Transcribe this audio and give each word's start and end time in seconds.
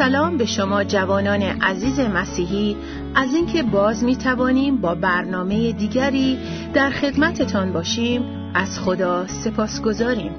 سلام 0.00 0.36
به 0.36 0.46
شما 0.46 0.84
جوانان 0.84 1.42
عزیز 1.42 2.00
مسیحی 2.00 2.76
از 3.14 3.34
اینکه 3.34 3.62
باز 3.62 4.04
می 4.04 4.16
توانیم 4.16 4.76
با 4.76 4.94
برنامه 4.94 5.72
دیگری 5.72 6.38
در 6.74 6.90
خدمتتان 6.90 7.72
باشیم 7.72 8.22
از 8.54 8.78
خدا 8.78 9.26
سپاس 9.26 9.82
گذاریم. 9.82 10.32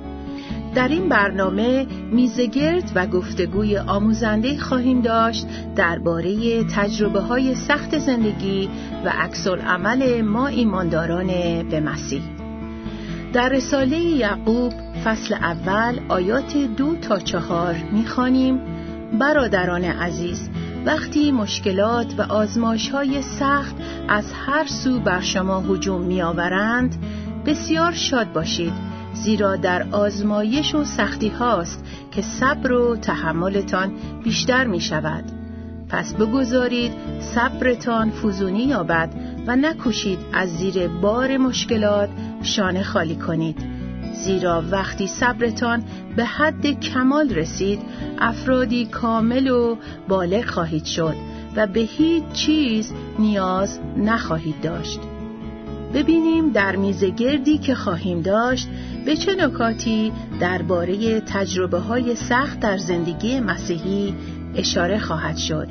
در 0.75 0.87
این 0.87 1.09
برنامه 1.09 1.87
میزگرد 2.11 2.91
و 2.95 3.07
گفتگوی 3.07 3.77
آموزنده 3.77 4.57
خواهیم 4.57 5.01
داشت 5.01 5.47
درباره 5.75 6.63
تجربه 6.63 7.19
های 7.19 7.55
سخت 7.55 7.97
زندگی 7.97 8.69
و 9.05 9.13
عمل 9.67 10.21
ما 10.21 10.47
ایمانداران 10.47 11.27
به 11.69 11.79
مسیح. 11.79 12.21
در 13.33 13.49
رساله 13.49 13.99
یعقوب 13.99 14.73
فصل 15.03 15.33
اول 15.33 15.99
آیات 16.09 16.57
دو 16.57 16.95
تا 16.95 17.19
چهار 17.19 17.75
می‌خوانیم 17.91 18.59
برادران 19.19 19.83
عزیز 19.83 20.49
وقتی 20.85 21.31
مشکلات 21.31 22.13
و 22.17 22.21
آزماش 22.21 22.89
های 22.89 23.21
سخت 23.21 23.75
از 24.07 24.33
هر 24.33 24.67
سو 24.67 24.99
بر 24.99 25.21
شما 25.21 25.61
هجوم 25.61 26.01
می 26.01 26.21
آورند 26.21 26.95
بسیار 27.45 27.91
شاد 27.91 28.33
باشید 28.33 28.73
زیرا 29.13 29.55
در 29.55 29.85
آزمایش 29.91 30.75
و 30.75 30.83
سختی 30.83 31.27
هاست 31.27 31.85
که 32.11 32.21
صبر 32.21 32.71
و 32.71 32.95
تحملتان 32.95 33.91
بیشتر 34.23 34.67
می 34.67 34.81
شود 34.81 35.23
پس 35.89 36.13
بگذارید 36.13 36.91
صبرتان 37.19 38.11
فزونی 38.11 38.63
یابد 38.63 39.09
و 39.47 39.55
نکوشید 39.55 40.19
از 40.33 40.49
زیر 40.49 40.87
بار 40.87 41.37
مشکلات 41.37 42.09
شانه 42.43 42.83
خالی 42.83 43.15
کنید. 43.15 43.70
زیرا 44.13 44.63
وقتی 44.71 45.07
صبرتان 45.07 45.83
به 46.15 46.25
حد 46.25 46.79
کمال 46.79 47.29
رسید 47.29 47.79
افرادی 48.19 48.85
کامل 48.85 49.47
و 49.47 49.75
بالغ 50.07 50.45
خواهید 50.45 50.85
شد 50.85 51.15
و 51.55 51.67
به 51.67 51.79
هیچ 51.79 52.23
چیز 52.33 52.93
نیاز 53.19 53.79
نخواهید 53.97 54.61
داشت 54.61 54.99
ببینیم 55.93 56.49
در 56.49 56.75
میز 56.75 57.03
گردی 57.03 57.57
که 57.57 57.75
خواهیم 57.75 58.21
داشت 58.21 58.67
به 59.05 59.15
چه 59.15 59.35
نکاتی 59.35 60.11
درباره 60.39 61.19
تجربه 61.19 61.79
های 61.79 62.15
سخت 62.15 62.59
در 62.59 62.77
زندگی 62.77 63.39
مسیحی 63.39 64.15
اشاره 64.55 64.99
خواهد 64.99 65.37
شد. 65.37 65.67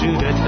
Do 0.00 0.16
that 0.16 0.39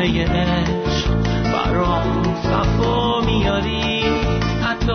پی 0.00 0.20
عشق 0.22 1.10
برام 1.52 2.34
صفا 2.42 3.20
میاری. 3.20 4.02
حتی 4.62 4.92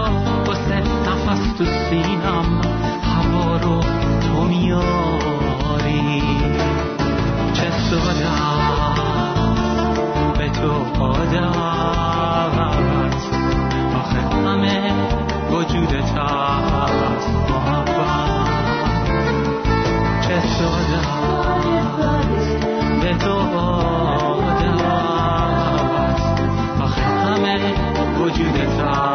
واسه 0.47 0.79
نفس 0.79 1.57
تو 1.57 1.65
سینم 1.65 2.61
هوا 3.03 3.57
رو 3.57 3.79
تو 4.21 4.43
میاری. 4.43 6.23
چه 7.53 7.71
سادم 7.89 8.63
به 10.37 10.49
تو 10.49 11.01
عادت 11.01 11.57
آخه 13.95 14.21
همه 14.21 14.93
وجودت 15.51 16.11
هست. 16.17 17.29
محبت. 17.49 19.09
چه 20.21 20.41
سادم 20.41 21.34
you 28.37 28.51
the 28.51 28.65
time. 28.77 29.14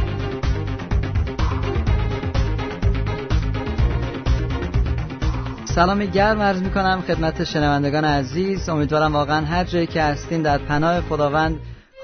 سلام 5.81 6.05
گرم 6.05 6.41
عرض 6.41 6.61
می 6.61 6.71
کنم 6.71 7.01
خدمت 7.07 7.43
شنوندگان 7.43 8.05
عزیز. 8.05 8.69
امیدوارم 8.69 9.13
واقعا 9.13 9.45
هر 9.45 9.63
جایی 9.63 9.87
که 9.87 10.01
هستین 10.01 10.41
در 10.41 10.57
پناه 10.57 11.01
خداوند 11.01 11.59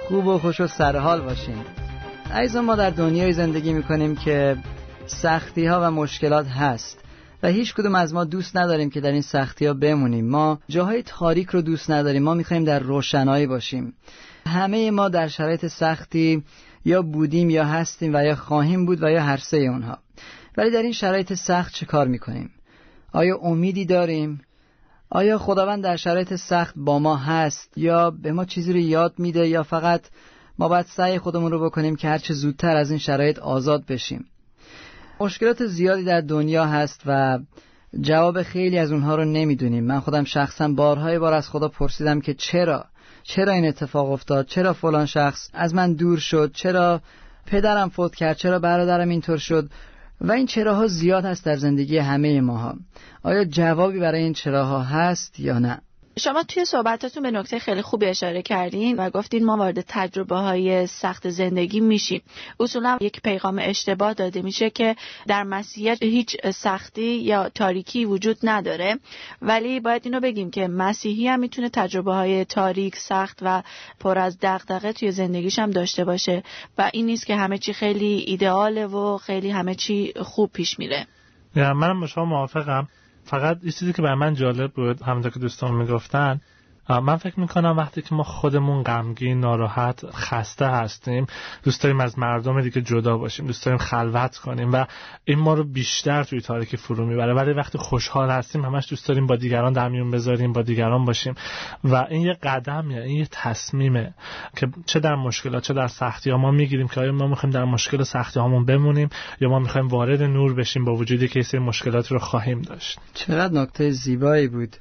خوب 0.07 0.27
و 0.27 0.37
خوش 0.37 0.61
و 0.61 0.67
سرحال 0.67 1.21
باشین. 1.21 1.55
عزیزان 2.33 2.65
ما 2.65 2.75
در 2.75 2.89
دنیای 2.89 3.33
زندگی 3.33 3.73
می 3.73 3.83
کنیم 3.83 4.15
که 4.15 4.57
سختی 5.05 5.65
ها 5.65 5.79
و 5.81 5.91
مشکلات 5.91 6.47
هست 6.47 6.99
و 7.43 7.47
هیچ 7.47 7.73
کدوم 7.73 7.95
از 7.95 8.13
ما 8.13 8.23
دوست 8.23 8.57
نداریم 8.57 8.89
که 8.89 9.01
در 9.01 9.11
این 9.11 9.21
سختی 9.21 9.65
ها 9.65 9.73
بمونیم. 9.73 10.29
ما 10.29 10.59
جاهای 10.69 11.03
تاریک 11.03 11.49
رو 11.49 11.61
دوست 11.61 11.91
نداریم. 11.91 12.23
ما 12.23 12.33
می‌خوایم 12.33 12.63
در 12.63 12.79
روشنایی 12.79 13.47
باشیم. 13.47 13.93
همه 14.47 14.91
ما 14.91 15.09
در 15.09 15.27
شرایط 15.27 15.67
سختی 15.67 16.43
یا 16.85 17.01
بودیم 17.01 17.49
یا 17.49 17.65
هستیم 17.65 18.15
و 18.15 18.23
یا 18.23 18.35
خواهیم 18.35 18.85
بود 18.85 19.03
و 19.03 19.09
یا 19.09 19.23
هر 19.23 19.37
سه 19.37 19.57
اونها. 19.57 19.97
ولی 20.57 20.71
در 20.71 20.81
این 20.81 20.93
شرایط 20.93 21.33
سخت 21.33 21.73
چه 21.73 21.85
کار 21.85 22.07
می‌کنیم؟ 22.07 22.49
آیا 23.13 23.37
امیدی 23.37 23.85
داریم؟ 23.85 24.41
آیا 25.09 25.37
خداوند 25.37 25.83
در 25.83 25.95
شرایط 25.95 26.35
سخت 26.35 26.73
با 26.77 26.99
ما 26.99 27.15
هست؟ 27.15 27.77
یا 27.77 28.11
به 28.11 28.31
ما 28.31 28.45
چیزی 28.45 28.73
رو 28.73 28.79
یاد 28.79 29.13
میده؟ 29.17 29.47
یا 29.47 29.63
فقط 29.63 30.01
ما 30.59 30.67
باید 30.67 30.85
سعی 30.85 31.19
خودمون 31.19 31.51
رو 31.51 31.65
بکنیم 31.65 31.95
که 31.95 32.07
هرچه 32.07 32.33
زودتر 32.33 32.75
از 32.75 32.89
این 32.89 32.99
شرایط 32.99 33.39
آزاد 33.39 33.85
بشیم؟ 33.85 34.25
مشکلات 35.19 35.65
زیادی 35.65 36.03
در 36.03 36.21
دنیا 36.21 36.65
هست 36.65 37.01
و 37.05 37.39
جواب 38.01 38.43
خیلی 38.43 38.77
از 38.77 38.91
اونها 38.91 39.15
رو 39.15 39.25
نمی‌دونیم. 39.25 39.83
من 39.83 39.99
خودم 39.99 40.23
شخصا 40.23 40.67
بارهای 40.67 41.19
بار 41.19 41.33
از 41.33 41.49
خدا 41.49 41.67
پرسیدم 41.67 42.21
که 42.21 42.33
چرا؟ 42.33 42.85
چرا 43.23 43.53
این 43.53 43.67
اتفاق 43.67 44.11
افتاد؟ 44.11 44.45
چرا 44.45 44.73
فلان 44.73 45.05
شخص 45.05 45.49
از 45.53 45.75
من 45.75 45.93
دور 45.93 46.17
شد؟ 46.17 46.51
چرا 46.53 47.01
پدرم 47.45 47.89
فوت 47.89 48.15
کرد؟ 48.15 48.37
چرا 48.37 48.59
برادرم 48.59 49.09
اینطور 49.09 49.37
شد؟ 49.37 49.69
و 50.21 50.31
این 50.31 50.45
چراها 50.45 50.87
زیاد 50.87 51.25
هست 51.25 51.45
در 51.45 51.55
زندگی 51.55 51.97
همه 51.97 52.41
ماها. 52.41 52.75
آیا 53.23 53.45
جوابی 53.45 53.99
برای 53.99 54.23
این 54.23 54.33
چراها 54.33 54.83
هست 54.83 55.39
یا 55.39 55.59
نه؟ 55.59 55.81
شما 56.19 56.43
توی 56.43 56.65
صحبتاتون 56.65 57.23
به 57.23 57.31
نکته 57.31 57.59
خیلی 57.59 57.81
خوبی 57.81 58.05
اشاره 58.05 58.41
کردین 58.41 58.95
و 58.97 59.09
گفتین 59.09 59.45
ما 59.45 59.57
وارد 59.57 59.81
تجربه 59.87 60.35
های 60.35 60.87
سخت 60.87 61.29
زندگی 61.29 61.79
میشیم. 61.79 62.21
اصولا 62.59 62.97
یک 63.01 63.21
پیغام 63.21 63.59
اشتباه 63.61 64.13
داده 64.13 64.41
میشه 64.41 64.69
که 64.69 64.95
در 65.27 65.43
مسیحیت 65.43 66.03
هیچ 66.03 66.37
سختی 66.53 67.15
یا 67.15 67.49
تاریکی 67.49 68.05
وجود 68.05 68.37
نداره. 68.43 68.99
ولی 69.41 69.79
باید 69.79 70.01
اینو 70.05 70.19
بگیم 70.19 70.51
که 70.51 70.67
مسیحی 70.67 71.27
هم 71.27 71.39
می‌تونه 71.39 71.69
تجربه 71.69 72.13
های 72.13 72.45
تاریک 72.45 72.95
سخت 72.95 73.39
و 73.41 73.63
پر 73.99 74.17
از 74.17 74.37
دغدغه 74.41 74.93
توی 74.93 75.11
زندگیش 75.11 75.59
هم 75.59 75.71
داشته 75.71 76.05
باشه. 76.05 76.43
و 76.77 76.89
این 76.93 77.05
نیست 77.05 77.25
که 77.25 77.35
همه 77.35 77.57
چی 77.57 77.73
خیلی 77.73 78.23
ایدئاله 78.27 78.85
و 78.85 79.17
خیلی 79.17 79.49
همه 79.49 79.75
چی 79.75 80.13
خوب 80.21 80.51
پیش 80.51 80.79
میره. 80.79 81.07
منم 81.55 81.99
با 81.99 82.07
شما 82.07 82.25
موافقم. 82.25 82.87
فقط 83.27 83.63
یه 83.63 83.71
چیزی 83.71 83.93
که 83.93 84.01
برای 84.01 84.15
من 84.15 84.33
جالب 84.33 84.71
بود 84.73 85.01
همونطور 85.01 85.31
که 85.31 85.39
دوستان 85.39 85.73
می‌گفتن 85.75 86.41
من 86.89 87.15
فکر 87.15 87.39
می‌کنم 87.39 87.77
وقتی 87.77 88.01
که 88.01 88.15
ما 88.15 88.23
خودمون 88.23 88.83
غمگین 88.83 89.39
ناراحت 89.39 90.05
خسته 90.11 90.65
هستیم 90.65 91.25
دوست 91.63 91.83
داریم 91.83 91.99
از 91.99 92.19
مردم 92.19 92.61
دیگه 92.61 92.81
جدا 92.81 93.17
باشیم 93.17 93.47
دوست 93.47 93.65
داریم 93.65 93.77
خلوت 93.77 94.37
کنیم 94.37 94.71
و 94.73 94.85
این 95.25 95.39
ما 95.39 95.53
رو 95.53 95.63
بیشتر 95.63 96.23
توی 96.23 96.41
تاریکی 96.41 96.77
فرو 96.77 97.05
می‌بره. 97.05 97.33
ولی 97.33 97.53
وقتی 97.53 97.77
خوشحال 97.77 98.29
هستیم 98.29 98.65
همش 98.65 98.89
دوست 98.89 99.07
داریم 99.07 99.27
با 99.27 99.35
دیگران 99.35 99.73
در 99.73 99.89
میون 99.89 100.11
بذاریم 100.11 100.53
با 100.53 100.61
دیگران 100.61 101.05
باشیم. 101.05 101.35
و 101.83 101.95
این 101.95 102.21
یه 102.21 102.33
قدمیه 102.33 103.01
این 103.01 103.17
یه 103.17 103.27
تصمیمه 103.31 104.13
که 104.55 104.67
چه 104.85 104.99
در 104.99 105.15
مشکلات 105.15 105.63
چه 105.63 105.73
در 105.73 105.87
سختی 105.87 106.29
ها 106.29 106.37
ما 106.37 106.51
می‌گیریم 106.51 106.87
که 106.87 107.01
آیا 107.01 107.11
ما 107.11 107.27
می‌خوایم 107.27 107.53
در 107.53 107.63
مشکل 107.63 108.03
سختی 108.03 108.39
هامون 108.39 108.65
بمونیم 108.65 109.09
یا 109.41 109.49
ما 109.49 109.59
می‌خوایم 109.59 109.87
وارد 109.87 110.23
نور 110.23 110.53
بشیم 110.53 110.85
با 110.85 110.95
وجودی 110.95 111.27
که 111.27 111.41
سری 111.41 111.59
مشکلات 111.59 112.11
رو 112.11 112.19
خواهیم 112.19 112.61
داشت. 112.61 112.99
چقدر 113.13 113.53
نکته 113.53 113.89
زیبایی 113.89 114.47
بود. 114.47 114.75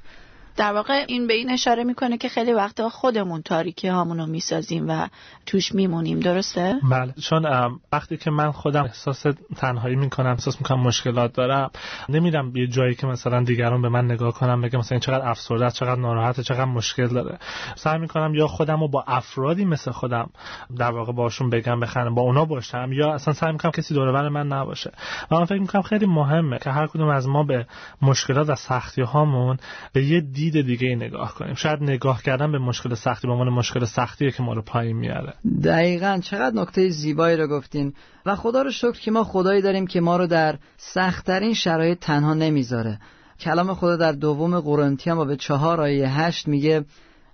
در 0.57 0.73
واقع 0.73 1.05
این 1.07 1.27
به 1.27 1.33
این 1.33 1.51
اشاره 1.51 1.83
می‌کنه 1.83 2.17
که 2.17 2.29
خیلی 2.29 2.53
وقتا 2.53 2.89
خودمون 2.89 3.41
تاریکی 3.41 3.87
هامونو 3.87 4.25
می‌سازیم 4.25 4.89
و 4.89 5.07
توش 5.45 5.75
میمونیم. 5.75 6.19
درسته؟ 6.19 6.79
بله. 6.91 7.13
چون 7.21 7.45
وقتی 7.91 8.17
که 8.17 8.31
من 8.31 8.51
خودم 8.51 8.83
احساس 8.83 9.25
تنهایی 9.55 9.95
می‌کنم 9.95 10.29
احساس 10.31 10.61
می‌کنم 10.61 10.79
مشکلات 10.79 11.33
دارم 11.33 11.71
نمیرم 12.09 12.51
به 12.51 12.67
جایی 12.67 12.95
که 12.95 13.07
مثلا 13.07 13.43
دیگران 13.43 13.81
به 13.81 13.89
من 13.89 14.05
نگاه 14.05 14.33
کنم 14.33 14.61
بگم 14.61 14.79
مثلا 14.79 14.99
چقدر 14.99 15.29
افسرده 15.29 15.71
چقدر 15.71 16.01
ناراحته 16.01 16.43
چقدر 16.43 16.65
مشکل 16.65 17.07
داره. 17.07 17.39
سعی 17.75 17.99
می‌کنم 17.99 18.35
یا 18.35 18.47
خودم 18.47 18.79
رو 18.79 18.87
با 18.87 19.03
افرادی 19.07 19.65
مثل 19.65 19.91
خودم 19.91 20.29
در 20.77 20.91
واقع 20.91 21.13
باشون 21.13 21.49
بگم 21.49 21.79
بخنم 21.79 22.15
با 22.15 22.21
اونا 22.21 22.45
باشم 22.45 22.89
یا 22.93 23.13
اصلا 23.13 23.33
سعی 23.33 23.51
می‌کنم 23.51 23.71
کسی 23.71 23.93
دور 23.93 24.29
من 24.29 24.47
نباشه. 24.47 24.91
و 25.31 25.35
من 25.35 25.45
فکر 25.45 25.59
می‌کنم 25.59 25.81
خیلی 25.81 26.05
مهمه 26.05 26.59
که 26.59 26.69
هر 26.69 26.87
کدوم 26.87 27.07
از 27.07 27.27
ما 27.27 27.43
به 27.43 27.65
مشکلات 28.01 28.49
و 28.49 28.55
سختی 28.55 29.01
هامون 29.01 29.57
به 29.93 30.03
یه 30.03 30.21
دید 30.51 30.65
دیگه 30.65 30.95
نگاه 30.95 31.33
کنیم. 31.33 31.53
شاید 31.53 31.83
نگاه 31.83 32.23
کردن 32.23 32.51
به 32.51 32.59
مشکل 32.59 32.95
سختی 32.95 33.27
به 33.27 33.33
عنوان 33.33 33.49
مشکل 33.49 33.85
سختیه 33.85 34.31
که 34.31 34.43
ما 34.43 34.53
رو 34.53 34.61
پایین 34.61 34.97
میاره. 34.97 35.33
دقیقا. 35.63 36.19
چقدر 36.23 36.55
نکته 36.55 36.89
زیبایی 36.89 37.37
رو 37.37 37.47
گفتین. 37.47 37.93
و 38.25 38.35
خدا 38.35 38.61
رو 38.61 38.71
شکر 38.71 38.99
که 38.99 39.11
ما 39.11 39.23
خدایی 39.23 39.61
داریم 39.61 39.87
که 39.87 40.01
ما 40.01 40.17
رو 40.17 40.27
در 40.27 40.57
سختترین 40.77 41.53
شرایط 41.53 41.99
تنها 41.99 42.33
نمی‌ذاره. 42.33 42.99
کلام 43.39 43.73
خدا 43.73 43.95
در 43.95 44.11
دوم 44.11 44.59
قرنتیان 44.59 45.17
با 45.17 45.25
به 45.25 45.35
چهار 45.35 45.81
آیه 45.81 46.09
هشت 46.09 46.47
میگه 46.47 46.85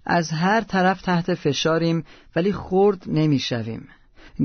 از 0.05 0.31
هر 0.31 0.61
طرف 0.61 1.01
تحت 1.01 1.33
فشاریم 1.33 2.03
ولی 2.35 2.51
خورد 2.51 3.03
نمی‌شویم. 3.07 3.87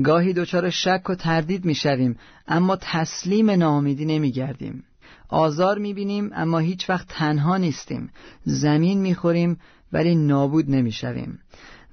گاهی 0.03 0.33
دچار 0.33 0.69
شک 0.69 1.09
و 1.09 1.15
تردید 1.15 1.65
می‌شویم 1.65 2.17
اما 2.47 2.77
تسلیم 2.81 3.51
ناامیدی 3.51 4.05
نمیگردیم. 4.05 4.83
آزار 5.29 5.77
می‌بینیم 5.77 6.31
اما 6.33 6.59
هیچ 6.59 6.89
وقت 6.89 7.07
تنها 7.07 7.57
نیستیم. 7.57 8.09
زمین 8.43 9.01
می‌خوریم 9.01 9.59
ولی 9.93 10.15
نابود 10.15 10.71
نمی‌شویم. 10.71 11.39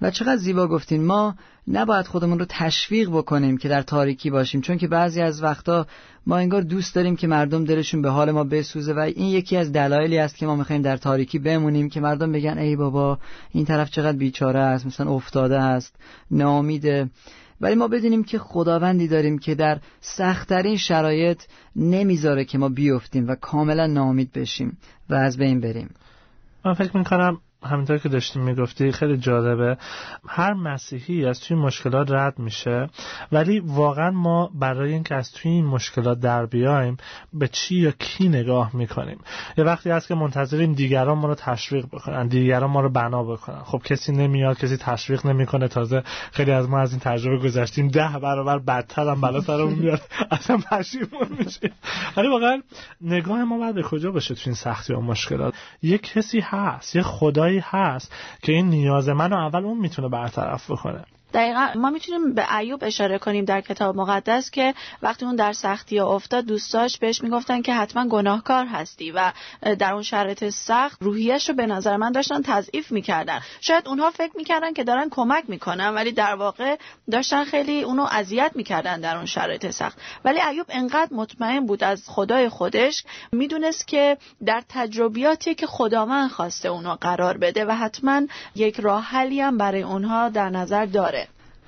و 0.02 0.10
چقدر 0.10 0.36
زیبا 0.36 0.68
گفتین. 0.68 1.04
ما 1.04 1.34
نباید 1.68 2.06
خودمون 2.06 2.38
رو 2.38 2.46
تشویق 2.48 3.08
بکنیم 3.10 3.56
که 3.56 3.68
در 3.68 3.82
تاریکی 3.82 4.30
باشیم 4.30 4.60
چون 4.60 4.78
که 4.78 4.88
بعضی 4.88 5.20
از 5.20 5.42
وقتا 5.42 5.86
ما 6.26 6.36
انگار 6.36 6.62
دوست 6.62 6.94
داریم 6.94 7.16
که 7.16 7.26
مردم 7.26 7.64
دلشون 7.64 8.02
به 8.02 8.10
حال 8.10 8.30
ما 8.30 8.44
بسوزه 8.44 8.92
و 8.92 8.98
این 8.98 9.26
یکی 9.26 9.56
از 9.56 9.72
دلایلی 9.72 10.18
است 10.18 10.36
که 10.36 10.46
ما 10.46 10.56
می‌خوایم 10.56 10.82
در 10.82 10.96
تاریکی 10.96 11.38
بمونیم 11.38 11.88
که 11.88 12.00
مردم 12.00 12.32
بگن 12.32 12.58
ای 12.58 12.76
بابا 12.76 13.18
این 13.52 13.64
طرف 13.64 13.90
چقدر 13.90 14.18
بیچاره 14.18 14.60
است 14.60 14.86
مثلا 14.86 15.10
افتاده 15.10 15.60
است 15.60 15.96
نامیده 16.30 17.10
ولی 17.60 17.74
ما 17.74 17.88
بدونیم 17.88 18.24
که 18.24 18.38
خداوندی 18.38 19.08
داریم 19.08 19.38
که 19.38 19.54
در 19.54 19.80
سختترین 20.00 20.76
شرایط 20.76 21.42
نمی‌ذاره 21.76 22.44
که 22.44 22.58
ما 22.58 22.68
بیفتیم 22.68 23.28
و 23.28 23.34
کاملا 23.34 23.86
نامید 23.86 24.32
بشیم 24.32 24.78
و 25.10 25.14
از 25.14 25.38
بین 25.38 25.60
بریم. 25.60 25.90
من 26.64 26.74
فکر 26.74 26.96
می‌کنم 26.96 27.40
همینطور 27.62 27.98
که 27.98 28.08
داشتیم 28.08 28.42
می‌گفتی 28.42 28.92
خیلی 28.92 29.16
جالبه. 29.16 29.78
هر 30.28 30.54
مسیحی 30.54 31.26
از 31.26 31.40
توی 31.40 31.56
مشکلات 31.56 32.10
رد 32.10 32.38
میشه 32.38 32.88
ولی 33.32 33.60
واقعا 33.60 34.10
ما 34.10 34.50
برای 34.54 34.92
اینکه 34.92 35.14
از 35.14 35.32
توی 35.32 35.50
این 35.50 35.66
مشکلات 35.66 36.20
در 36.20 36.46
بیایم 36.46 36.96
به 37.32 37.48
چی 37.48 37.76
یا 37.76 37.90
کی 37.90 38.28
نگاه 38.28 38.76
می‌کنیم؟ 38.76 39.18
یه 39.58 39.64
وقتی 39.64 39.90
هست 39.90 40.08
که 40.08 40.14
منتظریم 40.14 40.72
دیگران 40.72 41.18
ما 41.18 41.28
رو 41.28 41.34
تشویق 41.34 41.86
بکنن 41.86 42.28
دیگران 42.28 42.70
ما 42.70 42.80
رو 42.80 42.88
بنا 42.88 43.24
بکنن. 43.24 43.62
خب 43.62 43.82
کسی 43.84 44.12
نمیاد 44.12 44.58
کسی 44.58 44.76
تشویق 44.76 45.26
نمی‌کنه. 45.26 45.68
تازه 45.68 46.02
خیلی 46.32 46.50
از 46.50 46.68
ما 46.68 46.78
از 46.78 46.90
این 46.90 47.00
تجربه 47.00 47.38
گذشتیم. 47.44 47.88
ده 47.88 48.18
برابر 48.22 48.58
بدتر 48.58 49.08
هم 49.08 49.20
بالا 49.20 49.40
سرمون 49.40 49.74
میاد. 49.74 50.00
اصلا 50.30 50.58
پشیمون 50.70 51.28
میشیم. 51.38 51.72
ولی 52.16 52.28
واقعا 52.28 52.62
نگاه 53.00 53.44
ما 53.44 53.72
به 53.72 53.82
کجا 53.82 54.10
باشه 54.10 54.34
توی 54.34 54.44
این 54.46 54.54
سختی 54.54 54.92
و 54.92 55.00
مشکلات؟ 55.00 55.54
یه 55.82 55.98
کسی 55.98 56.40
هست 56.40 56.96
یه 56.96 57.02
خدایی 57.46 57.62
هست 57.64 58.12
که 58.42 58.52
این 58.52 58.68
نیاز 58.68 59.08
منو 59.08 59.36
اول 59.36 59.64
اون 59.64 59.78
می‌تونه 59.78 60.08
برطرف 60.08 60.70
بکنه. 60.70 61.04
دقیقا 61.36 61.68
ما 61.74 61.90
می‌تونیم 61.90 62.34
به 62.34 62.56
ایوب 62.56 62.84
اشاره 62.84 63.18
کنیم 63.18 63.44
در 63.44 63.60
کتاب 63.60 63.96
مقدس 63.96 64.50
که 64.50 64.74
وقتی 65.02 65.24
اون 65.24 65.36
در 65.36 65.52
سختی 65.52 66.00
افتاد 66.00 66.44
دوستاش 66.44 66.98
بهش 66.98 67.22
می‌گفتن 67.22 67.62
که 67.62 67.74
حتما 67.74 68.08
گناهکار 68.08 68.66
هستی 68.66 69.10
و 69.10 69.32
در 69.78 69.92
اون 69.92 70.02
شرایط 70.02 70.48
سخت 70.48 71.02
روحیش 71.02 71.48
رو 71.48 71.54
به 71.54 71.66
نظر 71.66 71.96
من 71.96 72.12
داشتن 72.12 72.42
تضعیف 72.42 72.92
می‌کردن. 72.92 73.40
شاید 73.60 73.88
اونها 73.88 74.10
فکر 74.10 74.32
می‌کردن 74.36 74.72
که 74.72 74.84
دارن 74.84 75.08
کمک 75.10 75.44
می‌کنن 75.48 75.88
ولی 75.88 76.12
در 76.12 76.34
واقع 76.34 76.76
داشتن 77.10 77.44
خیلی 77.44 77.82
اونو 77.82 78.06
اذیت 78.10 78.52
می‌کردن 78.54 79.00
در 79.00 79.16
اون 79.16 79.26
شرایط 79.26 79.70
سخت. 79.70 79.98
ولی 80.24 80.40
ایوب 80.40 80.66
انقدر 80.68 81.14
مطمئن 81.14 81.66
بود 81.66 81.84
از 81.84 82.02
خدای 82.06 82.48
خودش 82.48 83.04
می‌دونست 83.32 83.86
که 83.86 84.18
در 84.46 84.62
تجربیاتی 84.68 85.54
که 85.54 85.66
خداوند 85.66 86.30
خواسته 86.30 86.68
اونو 86.68 86.94
قرار 86.94 87.38
بده 87.38 87.64
و 87.64 87.70
حتما 87.70 88.22
یک 88.54 88.80
راه 88.80 89.02
حلی 89.02 89.40
هم 89.40 89.58
برای 89.58 89.82
اونها 89.82 90.28
در 90.28 90.50
نظر 90.50 90.86
داره. 90.86 91.25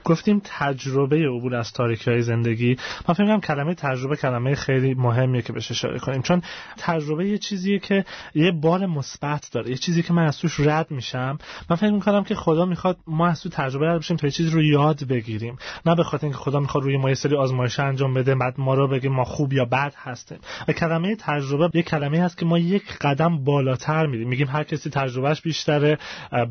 گفتیم 0.08 0.42
تجربه 0.44 1.16
عبور 1.16 1.56
از 1.56 1.72
تاریکی 1.72 2.10
های 2.10 2.22
زندگی. 2.22 2.76
من 3.08 3.14
فکر 3.14 3.26
کنم 3.26 3.40
کلمه 3.40 3.74
تجربه 3.74 4.16
کلمه 4.16 4.54
خیلی 4.54 4.94
مهمیه 4.94 5.42
که 5.42 5.52
بهش 5.52 5.70
اشاره 5.70 5.98
کنیم. 5.98 6.22
چون 6.22 6.42
تجربه 6.78 7.28
یه 7.28 7.38
چیزیه 7.38 7.78
که 7.78 8.04
یه 8.34 8.52
بار 8.52 8.86
مثبت 8.86 9.48
داره. 9.52 9.70
یه 9.70 9.76
چیزی 9.76 10.02
که 10.02 10.12
من 10.12 10.26
از 10.26 10.38
توش 10.38 10.60
رد 10.60 10.90
میشم. 10.90 11.38
من 11.70 11.76
فکر 11.76 11.90
می‌کنم 11.90 12.24
که 12.24 12.34
خدا 12.34 12.64
می‌خواد 12.64 12.96
ما 13.06 13.26
از 13.26 13.42
تو 13.42 13.48
تجربه 13.48 13.86
رد 13.86 13.98
بشیم 13.98 14.16
تا 14.16 14.26
یه 14.26 14.30
چیزی 14.30 14.50
رو 14.50 14.62
یاد 14.62 15.04
بگیریم. 15.04 15.56
نه 15.86 15.94
به 15.94 16.02
خاطر 16.02 16.26
اینکه 16.26 16.38
خدا 16.38 16.60
می‌خواد 16.60 16.84
روی 16.84 16.96
ما 16.96 17.08
یه 17.08 17.14
سری 17.14 17.36
آزمایش 17.36 17.80
انجام 17.80 18.14
بده 18.14 18.34
بعد 18.34 18.54
ما 18.58 18.74
رو 18.74 18.88
بگه 18.88 19.08
ما 19.08 19.24
خوب 19.24 19.52
یا 19.52 19.64
بد 19.64 19.94
هستیم. 19.96 20.38
و 20.68 20.72
کلمه 20.72 21.16
تجربه 21.16 21.70
یه 21.74 21.82
کلمه 21.82 22.20
هست 22.20 22.38
که 22.38 22.46
ما 22.46 22.58
یک 22.58 22.98
قدم 23.00 23.44
بالاتر 23.44 24.06
میریم. 24.06 24.28
میگیم 24.28 24.48
هر 24.48 24.62
کسی 24.62 24.90
تجربهش 24.90 25.40
بیشتره 25.40 25.98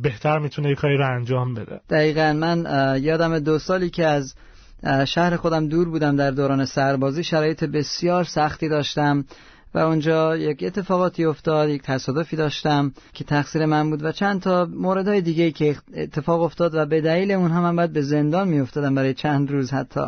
بهتر 0.02 0.40
می‌تونه 0.40 0.70
یه 0.70 0.76
کاری 0.76 0.98
رو 0.98 1.16
انجام 1.16 1.54
بده. 1.54 1.80
دقیقا. 1.90 2.34
من 2.34 2.66
یادم 3.02 3.40
دو 3.48 3.60
سالی 3.60 3.89
که 3.89 4.06
از 4.06 4.36
شهر 5.06 5.36
خودم 5.36 5.68
دور 5.68 5.89
بودم 5.89 6.16
در 6.16 6.32
دوران 6.32 6.66
سربازی 6.66 7.24
شرایط 7.24 7.63
بسیار 7.63 8.24
سختی 8.24 8.70
داشتم 8.70 9.25
و 9.74 9.80
اونجا 9.80 10.38
یک 10.38 10.63
اتفاقاتی 10.63 11.25
افتاد 11.25 11.70
یک 11.70 11.82
تصادفی 11.82 12.36
داشتم 12.36 12.94
که 13.13 13.24
تقصیر 13.24 13.66
من 13.66 13.89
بود 13.89 14.04
و 14.04 14.12
چند 14.12 14.42
تا 14.42 14.66
موردهای 14.66 15.22
دیگه 15.22 15.51
که 15.51 15.75
اتفاق 15.94 16.42
افتاد 16.42 16.75
و 16.75 16.86
به 16.86 17.01
دلیل 17.01 17.32
اون 17.32 17.51
هم 17.51 17.63
من 17.63 17.75
باید 17.75 17.94
به 17.94 18.01
زندان 18.01 18.48
می 18.48 18.60
افتادم 18.60 18.96
برای 18.96 19.13
چند 19.13 19.51
روز 19.51 19.72
حتی. 19.72 20.01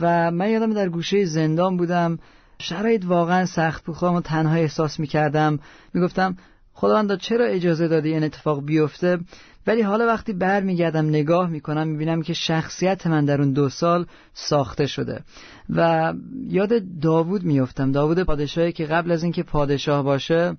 و 0.00 0.30
من 0.30 0.50
یادم 0.50 0.72
در 0.72 0.88
گوشه 0.88 1.24
زندان 1.24 1.76
بودم 1.76 2.18
شرایط 2.58 3.04
واقعا 3.04 3.46
سخت 3.46 3.84
بود. 3.84 3.96
خودم 3.96 4.20
تنها 4.20 4.54
احساس 4.54 5.00
می 5.00 5.06
کردم 5.06 5.58
می 5.94 6.00
گفتم 6.00 6.36
خداوندا 6.72 7.16
چرا 7.16 7.44
اجازه 7.44 7.88
دادی 7.88 8.12
این 8.12 8.24
اتفاق 8.24 8.64
بیفته؟ 8.64 9.18
ولی 9.66 9.82
حالا 9.82 10.06
وقتی 10.06 10.32
برمیگردم 10.32 11.08
نگاه 11.08 11.50
می‌کنم 11.50 11.88
می‌بینم 11.88 12.22
که 12.22 12.32
شخصیت 12.32 13.06
من 13.06 13.24
در 13.24 13.40
اون 13.40 13.52
دو 13.52 13.68
سال 13.68 14.06
ساخته 14.34 14.86
شده. 14.86 15.20
و 15.70 16.12
یاد 16.48 17.00
داوود 17.00 17.42
میفتم 17.42 17.92
داوود 17.92 18.22
پادشاهی 18.22 18.72
که 18.72 18.84
قبل 18.84 19.12
از 19.12 19.22
اینکه 19.22 19.42
پادشاه 19.42 20.02
باشه 20.02 20.56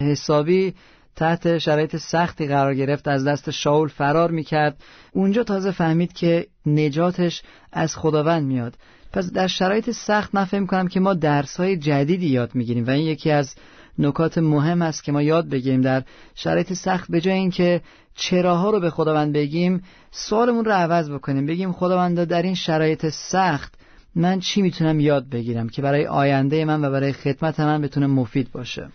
حسابی 0.00 0.74
تحت 1.16 1.58
شرایط 1.58 1.96
سختی 1.96 2.46
قرار 2.46 2.74
گرفت 2.74 3.08
از 3.08 3.24
دست 3.24 3.50
شاول 3.50 3.88
فرار 3.88 4.30
می‌کرد. 4.30 4.76
اونجا 5.12 5.44
تازه 5.44 5.70
فهمید 5.70 6.12
که 6.12 6.46
نجاتش 6.66 7.42
از 7.72 7.96
خداوند 7.96 8.46
میاد. 8.46 8.74
پس 9.12 9.32
در 9.32 9.46
شرایط 9.46 9.90
سخت 9.90 10.34
نفهم 10.34 10.66
کنم 10.66 10.88
که 10.88 11.00
ما 11.00 11.14
درس 11.14 11.56
های 11.56 11.76
جدیدی 11.76 12.26
یاد 12.26 12.54
می‌گیریم 12.54 12.86
و 12.86 12.90
این 12.90 13.06
یکی 13.06 13.30
از 13.30 13.54
نکات 13.98 14.38
مهم 14.38 14.82
است 14.82 15.04
که 15.04 15.12
ما 15.12 15.22
یاد 15.22 15.48
بگیریم 15.48 15.80
در 15.80 16.02
شرایط 16.34 16.72
سخت. 16.72 17.10
به 17.10 17.20
جای 17.20 17.34
اینکه 17.34 17.80
چراها 18.20 18.70
رو 18.70 18.80
به 18.80 18.90
خداوند 18.90 19.32
بگیم 19.32 19.82
سوالمون 20.10 20.64
رو 20.64 20.72
عوض 20.72 21.10
بکنیم 21.10 21.46
بگیم 21.46 21.72
خداوند 21.72 22.24
در 22.24 22.42
این 22.42 22.54
شرایط 22.54 23.08
سخت 23.08 23.74
من 24.14 24.40
چی 24.40 24.62
می‌تونم 24.62 25.00
یاد 25.00 25.28
بگیرم 25.28 25.68
که 25.68 25.82
برای 25.82 26.06
آینده 26.06 26.64
من 26.64 26.84
و 26.84 26.90
برای 26.90 27.12
خدمت 27.12 27.60
من 27.60 27.82
بتونه 27.82 28.06
مفید 28.06 28.52
باشه؟ 28.52 28.88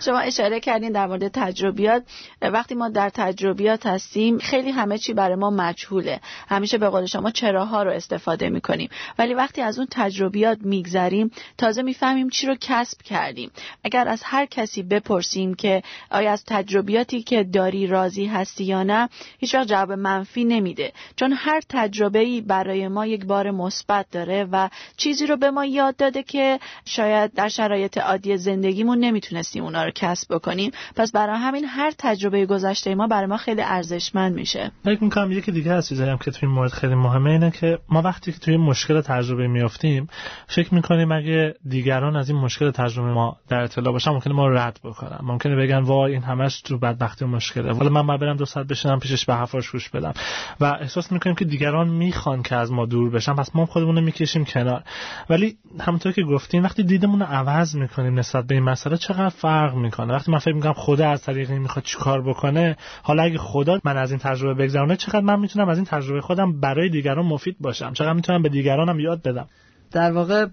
شما 0.00 0.18
اشاره 0.18 0.60
کردین 0.60 0.92
در 0.92 1.06
مورد 1.06 1.28
تجربیات. 1.28 2.02
وقتی 2.42 2.74
ما 2.74 2.88
در 2.88 3.08
تجربیات 3.08 3.86
هستیم 3.86 4.38
خیلی 4.38 4.70
همه 4.70 4.98
چی 4.98 5.14
برای 5.14 5.36
ما 5.36 5.50
مجهوله. 5.50 6.20
همیشه 6.48 6.78
به 6.78 6.88
قول 6.88 7.06
شما 7.06 7.30
چراها 7.30 7.82
رو 7.82 7.90
استفاده 7.90 8.48
می‌کنیم. 8.48 8.90
ولی 9.18 9.34
وقتی 9.34 9.62
از 9.62 9.78
اون 9.78 9.88
تجربیات 9.90 10.58
میگذریم 10.62 11.30
تازه 11.58 11.82
می‌فهمیم 11.82 12.28
چی 12.28 12.46
رو 12.46 12.56
کسب 12.60 13.02
کردیم. 13.02 13.50
اگر 13.84 14.08
از 14.08 14.22
هر 14.24 14.46
کسی 14.46 14.82
بپرسیم 14.82 15.54
که 15.54 15.82
آیا 16.10 16.32
از 16.32 16.44
تجربیاتی 16.46 17.22
که 17.22 17.44
داری 17.44 17.86
راضی 17.86 18.26
هستی 18.26 18.64
یا 18.64 18.82
نه 18.82 19.08
هیچ 19.38 19.54
وقت 19.54 19.66
جواب 19.66 19.92
منفی 19.92 20.44
نمیده. 20.44 20.92
چون 21.16 21.32
هر 21.32 21.60
تجربه 21.68 22.40
برای 22.40 22.88
ما 22.88 23.06
یک 23.06 23.24
بار 23.24 23.50
مثبت 23.50 24.06
داره 24.12 24.48
و 24.52 24.68
چیزی 24.96 25.26
رو 25.26 25.36
به 25.36 25.50
ما 25.50 25.64
یاد 25.64 25.96
داده 25.96 26.22
که 26.22 26.60
شاید 26.84 27.32
در 27.34 27.48
شرایط 27.48 27.98
عادی 27.98 28.36
زندگیمون 28.36 28.98
نمی‌تونستیم 28.98 29.64
اونا 29.64 29.89
کسب 29.90 30.34
بکنیم. 30.34 30.70
پس 30.96 31.12
برای 31.12 31.36
همین 31.36 31.64
هر 31.64 31.92
تجربه 31.98 32.46
گذشته 32.46 32.94
ما 32.94 33.06
برای 33.06 33.26
ما 33.26 33.36
خیلی 33.36 33.62
ارزشمند 33.62 34.34
میشه. 34.34 34.70
فکر 34.84 35.04
می‌کنم 35.04 35.32
یکی 35.32 35.52
دیگه 35.52 35.72
از 35.72 35.88
چیزایی 35.88 36.16
که 36.24 36.30
توی 36.30 36.48
این 36.48 36.54
مورد 36.54 36.70
خیلی 36.70 36.94
مهمه 36.94 37.30
اینه 37.30 37.50
که 37.50 37.78
ما 37.88 38.02
وقتی 38.02 38.32
که 38.32 38.38
توی 38.38 38.56
مشکل 38.56 39.00
تجربه 39.00 39.48
میافتیم 39.48 40.08
فکر 40.46 40.74
می‌کنیم 40.74 41.12
اگه 41.12 41.54
دیگران 41.68 42.16
از 42.16 42.30
این 42.30 42.38
مشکل 42.38 42.70
تجربه 42.70 43.12
ما 43.12 43.36
در 43.48 43.60
اطلاع 43.60 43.92
باشن 43.92 44.10
ممکنه 44.10 44.34
ما 44.34 44.48
رد 44.48 44.80
بکنن. 44.84 45.18
ممکنه 45.22 45.56
بگن 45.56 45.78
وای 45.78 46.12
این 46.12 46.22
همش 46.22 46.60
تو 46.60 46.78
بدبختی 46.78 47.24
و 47.24 47.28
مشکله. 47.28 47.74
حالا 47.74 48.02
من 48.02 48.16
برم 48.16 48.36
دو 48.36 48.44
ساعت 48.44 48.66
بشینم 48.66 48.98
پیشش 48.98 49.24
به 49.24 49.34
حرفاش 49.34 49.70
گوش 49.70 49.88
بدم. 49.88 50.12
و 50.60 50.64
احساس 50.64 51.12
می‌کنیم 51.12 51.36
که 51.36 51.44
دیگران 51.44 51.88
می‌خوان 51.88 52.42
که 52.42 52.56
از 52.56 52.72
ما 52.72 52.86
دور 52.86 53.10
بشن 53.10 53.34
پس 53.34 53.50
ما 53.54 53.66
خودمون 53.66 53.96
رو 53.96 54.02
می‌کشیم 54.02 54.44
کنار. 54.44 54.82
ولی 55.30 55.56
همونطور 55.80 56.12
که 56.12 56.22
گفتیم 56.22 56.62
وقتی 56.62 56.82
دیدمون 56.82 57.20
رو 57.20 57.26
عوض 57.26 57.76
می‌کنیم 57.76 58.18
نسبت 58.18 58.46
به 58.46 58.54
این 58.54 58.64
مسئله 58.64 58.96
چقدر 58.96 59.28
فرق 59.28 59.74
می‌کنه. 59.80 60.14
وقتی 60.14 60.32
من 60.32 60.38
فکر 60.38 60.54
می‌کنم 60.54 60.72
خدا 60.72 61.10
از 61.10 61.22
طریق 61.22 61.50
این 61.50 61.62
می‌خواد 61.62 61.84
چیکار 61.84 62.22
بکنه 62.22 62.76
حالا 63.02 63.22
اگه 63.22 63.38
خدا 63.38 63.80
من 63.84 63.96
از 63.96 64.10
این 64.10 64.18
تجربه 64.18 64.64
بگذرونه 64.64 64.96
چقدر 64.96 65.20
من 65.20 65.40
می‌تونم 65.40 65.68
از 65.68 65.76
این 65.76 65.86
تجربه 65.86 66.20
خودم 66.20 66.60
برای 66.60 66.88
دیگران 66.88 67.26
مفید 67.26 67.56
باشم؟ 67.60 67.92
چقدر 67.92 68.12
می‌تونم 68.12 68.42
به 68.42 68.48
دیگرانم 68.48 69.00
یاد 69.00 69.22
بدم؟ 69.22 69.46
در 69.92 70.12
واقع 70.12 70.46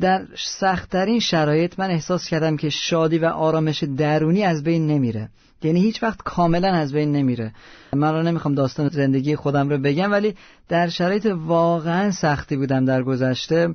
در 0.00 0.26
سختترین 0.36 1.20
شرایط 1.20 1.78
من 1.78 1.90
احساس 1.90 2.28
کردم 2.28 2.56
که 2.56 2.70
شادی 2.70 3.18
و 3.18 3.26
آرامش 3.26 3.84
درونی 3.84 4.42
از 4.42 4.64
بین 4.64 4.86
نمیره. 4.86 5.28
یعنی 5.62 5.80
هیچ 5.80 6.02
وقت 6.02 6.22
کاملا 6.24 6.68
از 6.68 6.92
بین 6.92 7.12
نمیره. 7.12 7.52
من 7.92 8.14
رو 8.14 8.22
نمی‌خوام 8.22 8.54
داستان 8.54 8.88
زندگی 8.88 9.36
خودم 9.36 9.68
رو 9.68 9.78
بگم 9.78 10.10
ولی 10.10 10.34
در 10.68 10.88
شرایط 10.88 11.26
واقعا 11.26 12.10
سختی 12.10 12.56
بودم 12.56 12.84
در 12.84 13.02
گذشته. 13.02 13.74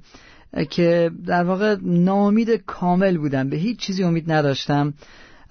که 0.70 1.12
در 1.25 1.44
واقع 1.44 1.75
نامید 1.82 2.50
کامل 2.50 3.18
بودم. 3.18 3.50
به 3.50 3.58
هیچ 3.58 3.80
چیزی 3.80 4.04
امید 4.04 4.32
نداشتم. 4.32 4.94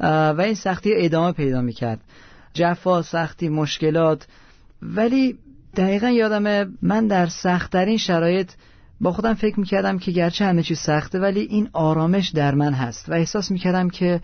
و 0.00 0.36
این 0.44 0.54
سختی 0.54 0.90
ادامه 0.94 1.32
پیدا 1.32 1.60
می‌کرد. 1.60 2.00
جفا 2.54 3.02
سختی 3.02 3.48
مشکلات. 3.48 4.26
ولی 4.82 5.38
دقیقا 5.76 6.08
یادمه 6.08 6.66
من 6.82 7.06
در 7.06 7.26
سختترین 7.26 7.96
شرایط 7.96 8.50
با 9.00 9.12
خودم 9.12 9.34
فکر 9.34 9.60
می‌کردم 9.60 9.98
که 9.98 10.10
گرچه 10.10 10.44
همه 10.44 10.62
چیز 10.62 10.78
سخته 10.78 11.18
ولی 11.18 11.40
این 11.40 11.68
آرامش 11.72 12.28
در 12.28 12.54
من 12.54 12.72
هست. 12.72 13.08
و 13.08 13.12
احساس 13.12 13.50
می‌کردم 13.50 13.88
که 13.88 14.20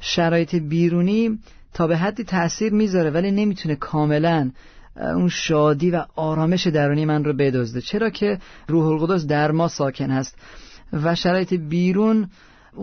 شرایط 0.00 0.54
بیرونی 0.54 1.38
تا 1.74 1.86
به 1.86 1.96
حدی 1.96 2.24
تاثیر 2.24 2.72
می‌ذاره 2.72 3.10
ولی 3.10 3.30
نمی‌تونه 3.30 3.76
کاملا 3.76 4.50
اون 4.96 5.28
شادی 5.28 5.90
و 5.90 6.04
آرامش 6.16 6.66
درونی 6.66 7.04
من 7.04 7.24
رو 7.24 7.32
بدزده. 7.32 7.80
چرا 7.80 8.10
که 8.10 8.38
روح 8.68 8.86
القدس 8.86 9.26
در 9.26 9.50
ما 9.50 9.68
ساکن 9.68 10.10
هست 10.10 10.38
و 10.92 11.14
شرایط 11.14 11.54
بیرون 11.54 12.28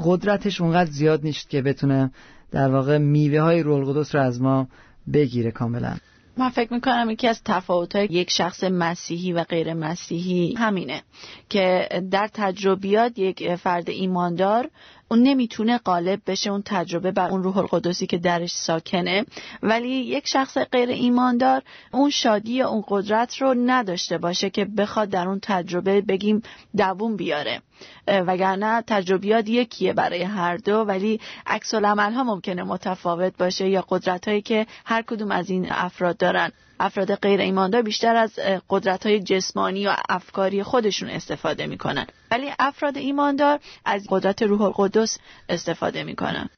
قدرتش 0.04 0.62
اونقدر 0.62 0.92
زیاد 0.92 1.24
نیست 1.24 1.50
که 1.50 1.62
بتونه 1.62 2.12
در 2.52 2.72
واقع 2.72 2.98
میوه 2.98 3.40
های 3.40 3.64
روح 3.64 3.78
القدس 3.78 4.16
رو 4.16 4.22
از 4.22 4.42
ما 4.42 4.68
بگیره 5.14 5.52
کاملا. 5.52 5.96
من 6.38 6.50
فکر 6.50 6.74
می‌کنم 6.74 7.10
یکی 7.10 7.28
از 7.28 7.42
تفاوت‌های 7.46 8.06
یک 8.06 8.32
شخص 8.32 8.64
مسیحی 8.64 9.34
و 9.34 9.44
غیر 9.44 9.74
مسیحی 9.74 10.56
همینه 10.58 11.02
که 11.50 11.90
در 12.12 12.30
تجربیات 12.34 13.20
یک 13.20 13.56
فرد 13.56 13.90
ایماندار 13.90 14.70
اون 15.12 15.24
نمی‌تونه 15.24 15.78
غالب 15.78 16.22
بشه 16.28 16.50
اون 16.50 16.62
تجربه 16.66 17.12
بر 17.12 17.30
اون 17.30 17.44
روح 17.44 17.58
القدسی 17.58 18.08
که 18.08 18.18
درش 18.18 18.52
ساکنه. 18.52 19.26
ولی 19.64 19.90
یک 19.90 20.28
شخص 20.28 20.58
غیر 20.58 20.90
ایماندار 20.90 21.62
اون 21.92 22.10
شادی 22.10 22.62
اون 22.62 22.84
قدرت 22.88 23.38
رو 23.38 23.54
نداشته 23.54 24.18
باشه 24.18 24.50
که 24.50 24.66
بخواد 24.66 25.10
در 25.10 25.28
اون 25.28 25.40
تجربه 25.42 26.02
بگیم 26.02 26.42
دووم 26.78 27.16
بیاره. 27.16 27.62
وگرنه 28.08 28.84
تجربیات 28.88 29.50
یکیه 29.50 29.94
برای 29.94 30.24
هر 30.24 30.58
دو 30.58 30.78
ولی 30.78 31.20
عکس 31.48 31.74
ها 31.74 32.24
ممکنه 32.24 32.64
متفاوت 32.64 33.38
باشه 33.38 33.70
یا 33.70 33.86
قدرت 33.90 34.28
هایی 34.28 34.42
که 34.42 34.68
هر 34.86 35.02
کدوم 35.02 35.32
از 35.32 35.50
این 35.50 35.68
افراد 35.72 36.18
دارن. 36.18 36.52
افراد 36.82 37.16
غیر 37.16 37.42
ایماندار 37.42 37.82
بیشتر 37.82 38.16
از 38.16 38.40
قدرت 38.70 39.06
های 39.06 39.20
جسمانی 39.20 39.88
و 39.88 39.96
افکاری 40.10 40.64
خودشون 40.64 41.10
استفاده 41.10 41.68
می‌کنن. 41.68 42.08
ولی 42.32 42.50
افراد 42.60 42.98
ایماندار 42.98 43.60
از 43.86 44.08
قدرت 44.10 44.42
روح 44.42 44.62
القدس 44.62 45.18
استفاده 45.50 46.04
می‌کنن. 46.04 46.50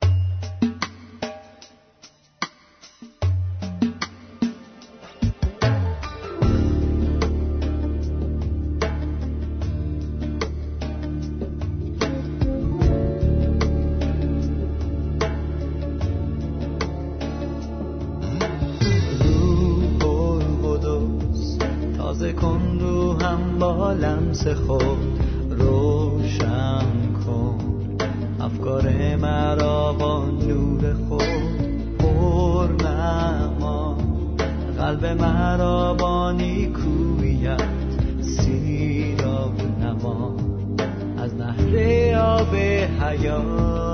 حیات 43.09 43.93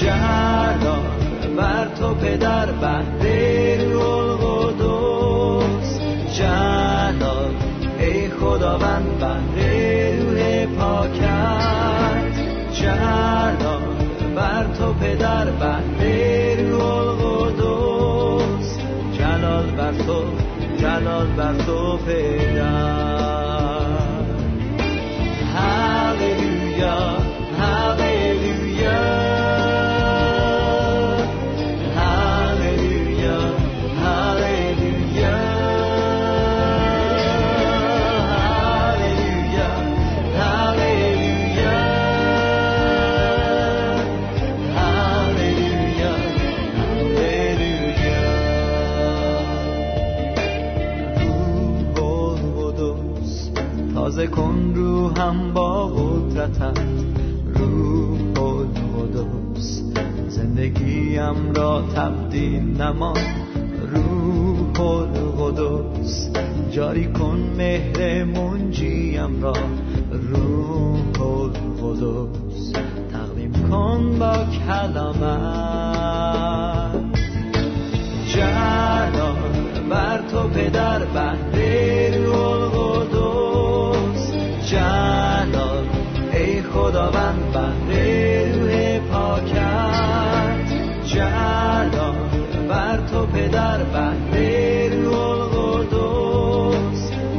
جلال 0.00 1.54
بر 1.56 1.88
تو 1.98 2.14
پدر 2.14 2.66
بهر 2.66 3.45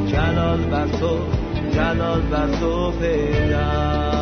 جلال 0.08 0.62
بر 0.72 0.88
تو 0.88 1.20
جلال 1.74 2.22
بر 2.22 2.48
تو 2.60 2.92
پدر 2.92 4.17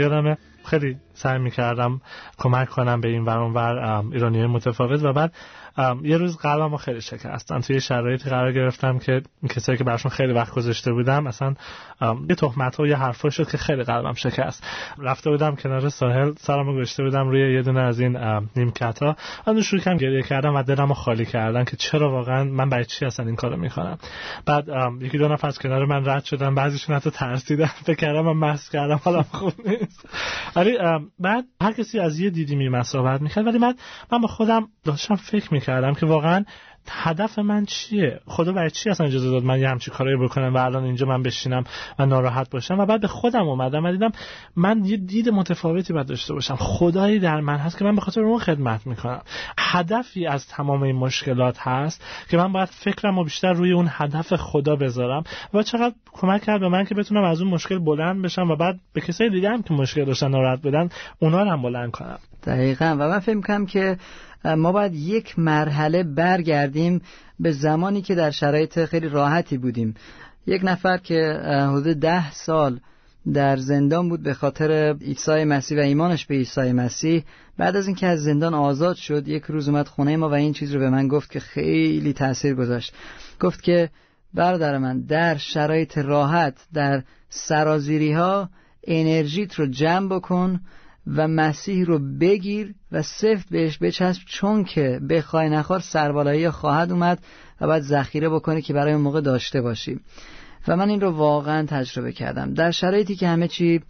یادمه 0.00 0.38
خیلی 0.64 0.96
سعی 1.14 1.38
می‌کردم 1.38 2.00
کمک 2.38 2.68
کنم 2.68 3.00
به 3.00 3.08
این 3.08 3.24
ور 3.24 3.38
ور 3.38 4.04
ایرانی 4.12 4.46
متفاوت 4.46 5.02
و 5.02 5.12
بعد 5.12 5.32
یه 6.02 6.16
روز 6.16 6.36
قلبمو 6.36 6.76
خیلی 6.76 7.00
شکستن 7.00 7.60
توی 7.60 7.80
شرایطی 7.80 8.30
قرار 8.30 8.52
گرفتم 8.52 8.98
که 8.98 9.22
کسایی 9.48 9.78
که 9.78 9.84
براشون 9.84 10.10
خیلی 10.10 10.32
وقت 10.32 10.54
گذاشته 10.54 10.92
بودم 10.92 11.26
اصلا 11.26 11.54
یه 12.28 12.34
تهمت 12.34 12.80
و 12.80 12.86
یه 12.86 12.96
حرفا 12.96 13.30
شد 13.30 13.50
که 13.50 13.58
خیلی 13.58 13.82
قلبم 13.82 14.12
شکست. 14.12 14.64
رفته 14.98 15.30
بودم 15.30 15.56
کنار 15.56 15.88
ساحل 15.88 16.32
سرمو 16.38 16.74
گذاشته 16.74 17.02
بودم 17.02 17.28
روی 17.28 17.54
یه 17.54 17.62
دونه 17.62 17.80
از 17.80 18.00
این 18.00 18.18
نیمکت 18.56 19.02
ها 19.02 19.16
من 19.46 19.62
شروع 19.62 19.82
کردم 19.82 19.96
گریه 19.96 20.22
کردم 20.22 20.54
و 20.54 20.62
دلمو 20.62 20.94
خالی 20.94 21.26
کردم 21.26 21.64
که 21.64 21.76
چرا 21.76 22.10
واقعا 22.10 22.44
من 22.44 22.68
برای 22.68 22.84
چی 22.84 23.04
اصلا 23.04 23.26
این 23.26 23.36
کارو 23.36 23.56
می‌کنم. 23.56 23.98
بعد 24.46 24.68
یکی 25.00 25.18
دو 25.18 25.28
نفر 25.28 25.48
از 25.48 25.58
کنار 25.58 25.84
من 25.84 26.08
رد 26.08 26.24
شدن 26.24 26.54
بعضیشون 26.54 26.96
حتی 26.96 27.10
ترسیدن. 27.10 27.66
فکر 27.66 27.96
کردم 27.96 28.20
من 28.20 28.50
مست 28.50 28.72
کردم 28.72 29.00
حالا 29.04 29.22
خوب 29.22 29.52
نیست. 29.66 30.08
ولی 30.56 30.78
بعد 31.18 31.44
هر 31.60 31.72
کسی 31.72 32.00
از 32.00 32.20
یه 32.20 32.30
دیدی 32.30 32.56
می 32.56 32.82
صحبت 32.82 33.20
می‌کرد 33.20 33.46
ولی 33.46 33.58
من 33.58 33.74
من 34.12 34.20
با 34.20 34.28
خودم 34.28 34.68
داشتم 34.84 35.14
فکر 35.14 35.54
می‌کردم 35.60 35.94
که 35.94 36.06
واقعا 36.06 36.44
هدف 36.88 37.38
من 37.38 37.64
چیه؟ 37.64 38.20
خدا 38.26 38.52
برای 38.52 38.70
چی 38.70 38.90
اصلا 38.90 39.06
اجازه 39.06 39.30
داد 39.30 39.44
من 39.44 39.58
یه 39.58 39.68
همچین 39.68 39.94
کارایی 39.94 40.16
بکنم 40.16 40.54
و 40.54 40.58
الان 40.58 40.84
اینجا 40.84 41.06
من 41.06 41.22
بشینم 41.22 41.64
و 41.98 42.06
ناراحت 42.06 42.50
باشم؟ 42.50 42.78
و 42.78 42.86
بعد 42.86 43.00
به 43.00 43.08
خودم 43.08 43.48
اومدم 43.48 43.84
و 43.84 43.92
دیدم 43.92 44.12
من 44.56 44.84
یه 44.84 44.96
دید 44.96 45.28
متفاوتی 45.28 45.92
باید 45.92 46.06
داشته 46.06 46.34
باشم. 46.34 46.56
خدایی 46.56 47.18
در 47.18 47.40
من 47.40 47.56
هست 47.56 47.78
که 47.78 47.84
من 47.84 47.94
به 47.94 48.00
خاطر 48.00 48.20
اون 48.20 48.38
خدمت 48.38 48.86
می‌کنم. 48.86 49.20
هدفی 49.58 50.26
از 50.26 50.46
تمام 50.46 50.82
این 50.82 50.96
مشکلات 50.96 51.58
هست 51.58 52.04
که 52.28 52.36
من 52.36 52.52
باید 52.52 52.68
فکرم 52.68 53.18
و 53.18 53.24
بیشتر 53.24 53.52
روی 53.52 53.72
اون 53.72 53.88
هدف 53.90 54.34
خدا 54.34 54.76
بذارم 54.76 55.24
و 55.54 55.62
چقدر 55.62 55.94
کمک 56.12 56.42
کرد 56.42 56.60
به 56.60 56.68
من 56.68 56.84
که 56.84 56.94
بتونم 56.94 57.24
از 57.24 57.40
اون 57.40 57.50
مشکل 57.50 57.78
بلند 57.78 58.22
بشم 58.22 58.50
و 58.50 58.56
بعد 58.56 58.80
به 58.92 59.00
کسای 59.00 59.30
دیگه 59.30 59.50
هم 59.50 59.62
که 59.62 59.74
مشکل 59.74 60.04
داشتن 60.04 60.28
ناراحت 60.28 60.62
بدن 60.62 60.88
اونا 61.18 61.42
رو 61.42 61.50
هم 61.50 61.62
بلند 61.62 61.90
کنم. 61.90 62.18
دقیقا. 62.46 62.96
و 62.98 63.08
من 63.08 63.18
فکر 63.18 63.64
که 63.64 63.96
ما 64.44 64.72
باید 64.72 64.94
یک 64.94 65.38
مرحله 65.38 66.02
برگردیم 66.70 67.02
به 67.40 67.52
زمانی 67.52 68.02
که 68.02 68.14
در 68.14 68.30
شرایط 68.30 68.84
خیلی 68.84 69.08
راحتی 69.08 69.58
بودیم. 69.58 69.94
یک 70.46 70.60
نفر 70.64 70.96
که 70.96 71.40
حدود 71.72 71.96
ده 71.96 72.32
سال 72.32 72.80
در 73.32 73.56
زندان 73.56 74.08
بود 74.08 74.22
به 74.22 74.34
خاطر 74.34 74.96
عیسی 75.00 75.44
مسیح 75.44 75.78
و 75.78 75.80
ایمانش 75.80 76.26
به 76.26 76.34
عیسی 76.34 76.72
مسیح 76.72 77.24
بعد 77.58 77.76
از 77.76 77.86
اینکه 77.86 78.06
از 78.06 78.22
زندان 78.22 78.54
آزاد 78.54 78.96
شد 78.96 79.28
یک 79.28 79.44
روز 79.44 79.68
اومد 79.68 79.88
خونه 79.88 80.16
ما 80.16 80.28
و 80.28 80.34
این 80.34 80.52
چیز 80.52 80.74
رو 80.74 80.80
به 80.80 80.90
من 80.90 81.08
گفت 81.08 81.30
که 81.30 81.40
خیلی 81.40 82.12
تاثیر 82.12 82.54
گذاشت. 82.54 82.94
گفت 83.40 83.62
که 83.62 83.90
برادر 84.34 84.78
من 84.78 85.00
در 85.00 85.36
شرایط 85.36 85.98
راحت 85.98 86.54
در 86.74 87.02
سرازیری 87.28 88.12
ها 88.12 88.48
انرژیت 88.86 89.54
رو 89.54 89.66
جمع 89.66 90.08
بکن 90.08 90.60
و 91.06 91.28
مسیح 91.28 91.84
رو 91.84 91.98
بگیر 92.20 92.74
و 92.92 93.02
سفت 93.02 93.48
بهش 93.50 93.78
بچسب 93.78 94.22
چون 94.26 94.64
که 94.64 95.00
بخوای 95.10 95.48
نخوار 95.48 95.80
سربالایی 95.80 96.50
خواهد 96.50 96.92
اومد 96.92 97.18
و 97.60 97.66
بعد 97.66 97.82
ذخیره 97.82 98.28
بکنی 98.28 98.62
که 98.62 98.72
برای 98.72 98.92
اون 98.92 99.02
موقع 99.02 99.20
داشته 99.20 99.60
باشی. 99.60 100.00
و 100.68 100.76
من 100.76 100.90
این 100.90 101.00
رو 101.00 101.10
واقعا 101.10 101.66
تجربه 101.66 102.12
کردم. 102.12 102.54
در 102.54 102.70
شرایطی 102.70 103.16
که 103.16 103.28
همه 103.28 103.48
چی 103.48 103.80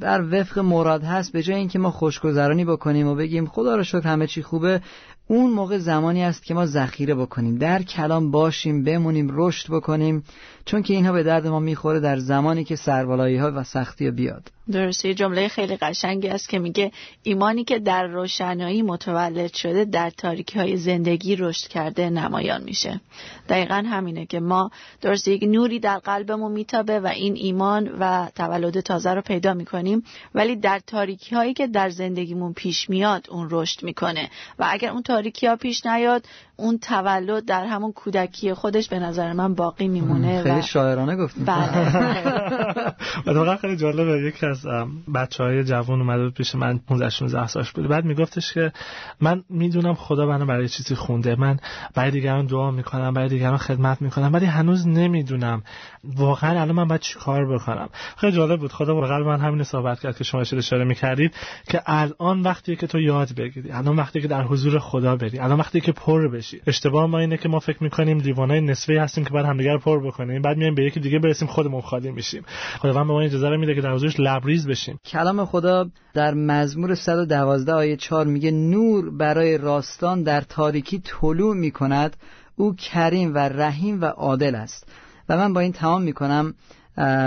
در 0.00 0.40
وفق 0.40 0.58
مراد 0.58 1.04
هست 1.04 1.32
به 1.32 1.42
جای 1.42 1.56
اینکه 1.56 1.78
ما 1.78 1.90
خوشگذرانی 1.90 2.64
بکنیم 2.64 3.06
و 3.06 3.14
بگیم 3.14 3.46
خدا 3.46 3.76
رو 3.76 3.82
شکر 3.82 4.08
همه 4.08 4.26
چی 4.26 4.42
خوبه 4.42 4.80
اون 5.28 5.50
موقع 5.50 5.78
زمانی 5.78 6.22
است 6.22 6.44
که 6.44 6.54
ما 6.54 6.66
ذخیره 6.66 7.14
بکنیم 7.14 7.58
در 7.58 7.82
کلام 7.82 8.30
باشیم 8.30 8.84
بمونیم 8.84 9.28
رشد 9.32 9.72
بکنیم 9.72 10.24
چون 10.64 10.82
که 10.82 10.94
اینها 10.94 11.12
به 11.12 11.22
درد 11.22 11.46
ما 11.46 11.60
می‌خوره 11.60 12.00
در 12.00 12.18
زمانی 12.18 12.64
که 12.64 12.76
سربالایی 12.76 13.36
ها 13.36 13.52
و 13.56 13.64
سختی 13.64 14.10
بیاد. 14.10 14.50
درسته 14.72 15.14
جمله 15.14 15.48
خیلی 15.48 15.76
قشنگی 15.76 16.28
است 16.28 16.48
که 16.48 16.58
میگه 16.58 16.92
ایمانی 17.22 17.64
که 17.64 17.78
در 17.78 18.06
روشنایی 18.06 18.82
متولد 18.82 19.54
شده 19.54 19.84
در 19.84 20.10
تاریکی 20.10 20.58
های 20.58 20.76
زندگی 20.76 21.36
رشد 21.36 21.68
کرده 21.68 22.10
نمایان 22.10 22.62
میشه. 22.62 23.00
دقیقا 23.48 23.84
همینه 23.86 24.26
که 24.26 24.40
ما 24.40 24.70
درسته 25.00 25.32
یک 25.32 25.42
نوری 25.42 25.78
در 25.78 25.98
قلبمون 25.98 26.52
میتابه 26.52 27.00
و 27.00 27.06
این 27.06 27.36
ایمان 27.36 27.88
و 28.00 28.28
تولد 28.34 28.80
تازه 28.80 29.10
رو 29.10 29.22
پیدا 29.22 29.54
می‌کنیم 29.54 30.02
ولی 30.34 30.56
در 30.56 30.80
تاریکی 30.86 31.34
هایی 31.34 31.54
که 31.54 31.66
در 31.66 31.90
زندگیمون 31.90 32.52
پیش 32.52 32.90
میاد 32.90 33.26
اون 33.30 33.48
رشد 33.50 33.82
می‌کنه. 33.82 34.30
و 34.58 34.66
اگر 34.70 34.90
اون 34.90 35.02
تاریکی 35.16 35.46
ها 35.46 35.56
پیش 35.56 35.86
نیاد. 35.86 36.26
اون 36.56 36.78
تولد 36.78 37.44
در 37.44 37.64
همون 37.64 37.92
کودکی 37.92 38.54
خودش 38.54 38.88
به 38.88 38.98
نظر 38.98 39.32
من 39.32 39.54
باقی 39.54 39.88
میمونه 39.88 40.42
خیلی 40.42 40.58
و 40.58 40.62
شاعرانه 40.62 41.16
گفتیم. 41.16 41.44
بله. 41.44 43.56
خیلی 43.60 43.76
جالبه 43.76 44.28
یکی 44.28 44.46
از 44.46 44.66
بچه 45.14 45.44
های 45.44 45.64
جوان 45.64 46.00
اومده 46.00 46.24
بود 46.24 46.34
پیش 46.34 46.54
من 46.54 46.78
15 46.78 47.10
16 47.10 47.46
سالش 47.46 47.72
بود. 47.72 47.88
بعد 47.88 48.04
میگفتش 48.04 48.52
که 48.52 48.72
من 49.20 49.44
می‌دونم 49.50 49.94
خدا 49.94 50.26
منو 50.26 50.46
برای 50.46 50.68
چیزی 50.68 50.94
خونده. 50.94 51.34
من 51.34 51.56
برای 51.94 52.10
دیگران 52.10 52.46
دعا 52.46 52.70
می‌کنم 52.70 53.14
برای 53.14 53.28
دیگران 53.28 53.56
خدمت 53.56 54.02
می‌کنم 54.02 54.32
ولی 54.32 54.46
هنوز 54.46 54.86
نمی‌دونم 54.86 55.62
واقعا 56.04 56.50
الان 56.50 56.76
من 56.76 56.88
باید 56.88 57.00
چیکار 57.00 57.54
بکنم. 57.54 57.88
خیلی 58.16 58.32
جالب 58.32 58.60
بود. 58.60 58.72
خدا 58.72 59.00
قلب 59.00 59.26
من 59.26 59.40
همین 59.40 59.62
صحبت 59.62 60.00
کرد 60.00 60.16
که 60.16 60.24
شما 60.24 60.40
اشاره 60.40 60.58
اشاره 60.58 60.84
می‌کردید 60.84 61.34
که 61.68 61.82
الان 61.86 62.42
وقتی 62.42 62.76
که 62.76 62.86
تو 62.86 63.00
یاد 63.00 63.34
بگیری. 63.36 63.70
الان 63.70 63.96
وقتی 63.96 64.20
که 64.20 64.28
در 64.28 64.42
حضور 64.42 64.78
خدا 64.78 65.16
بری. 65.16 65.38
الان 65.38 65.58
وقتی 65.58 65.80
که 65.80 65.92
پر 65.92 66.28
بشی. 66.28 66.45
اشتباه 66.66 67.06
ما 67.06 67.18
اینه 67.18 67.36
که 67.36 67.48
ما 67.48 67.58
فکر 67.58 67.82
می‌کنیم 67.82 68.18
دیوانای 68.18 68.60
نصفه 68.60 69.00
هستیم 69.00 69.24
که 69.24 69.30
بعد 69.30 69.44
همدیگه 69.44 69.72
رو 69.72 69.78
پر 69.78 70.06
بکنیم 70.06 70.42
بعد 70.42 70.56
میایم 70.56 70.74
به 70.74 70.84
یکی 70.84 71.00
دیگه 71.00 71.18
برسیم 71.18 71.48
خودمون 71.48 71.80
خالی 71.80 72.10
میشیم. 72.10 72.44
خداوند 72.78 73.06
به 73.06 73.12
ما 73.12 73.20
اجازه 73.20 73.48
رو 73.48 73.58
میده 73.58 73.74
که 73.74 73.80
در 73.80 73.92
حضورش 73.92 74.20
لبریز 74.20 74.66
بشیم. 74.66 75.00
کلام 75.04 75.44
خدا 75.44 75.88
در 76.14 76.34
مزمور 76.34 76.94
112 76.94 77.72
آیه 77.72 77.96
4 77.96 78.26
میگه 78.26 78.50
نور 78.50 79.10
برای 79.10 79.58
راستان 79.58 80.22
در 80.22 80.40
تاریکی 80.40 81.02
طلوع 81.04 81.56
می‌کند. 81.56 82.16
او 82.56 82.74
کریم 82.74 83.34
و 83.34 83.38
رحیم 83.38 84.00
و 84.00 84.04
عادل 84.04 84.54
است. 84.54 84.88
و 85.28 85.36
من 85.36 85.52
با 85.52 85.60
این 85.60 85.72
تمام 85.72 86.02
می‌کنم 86.02 86.54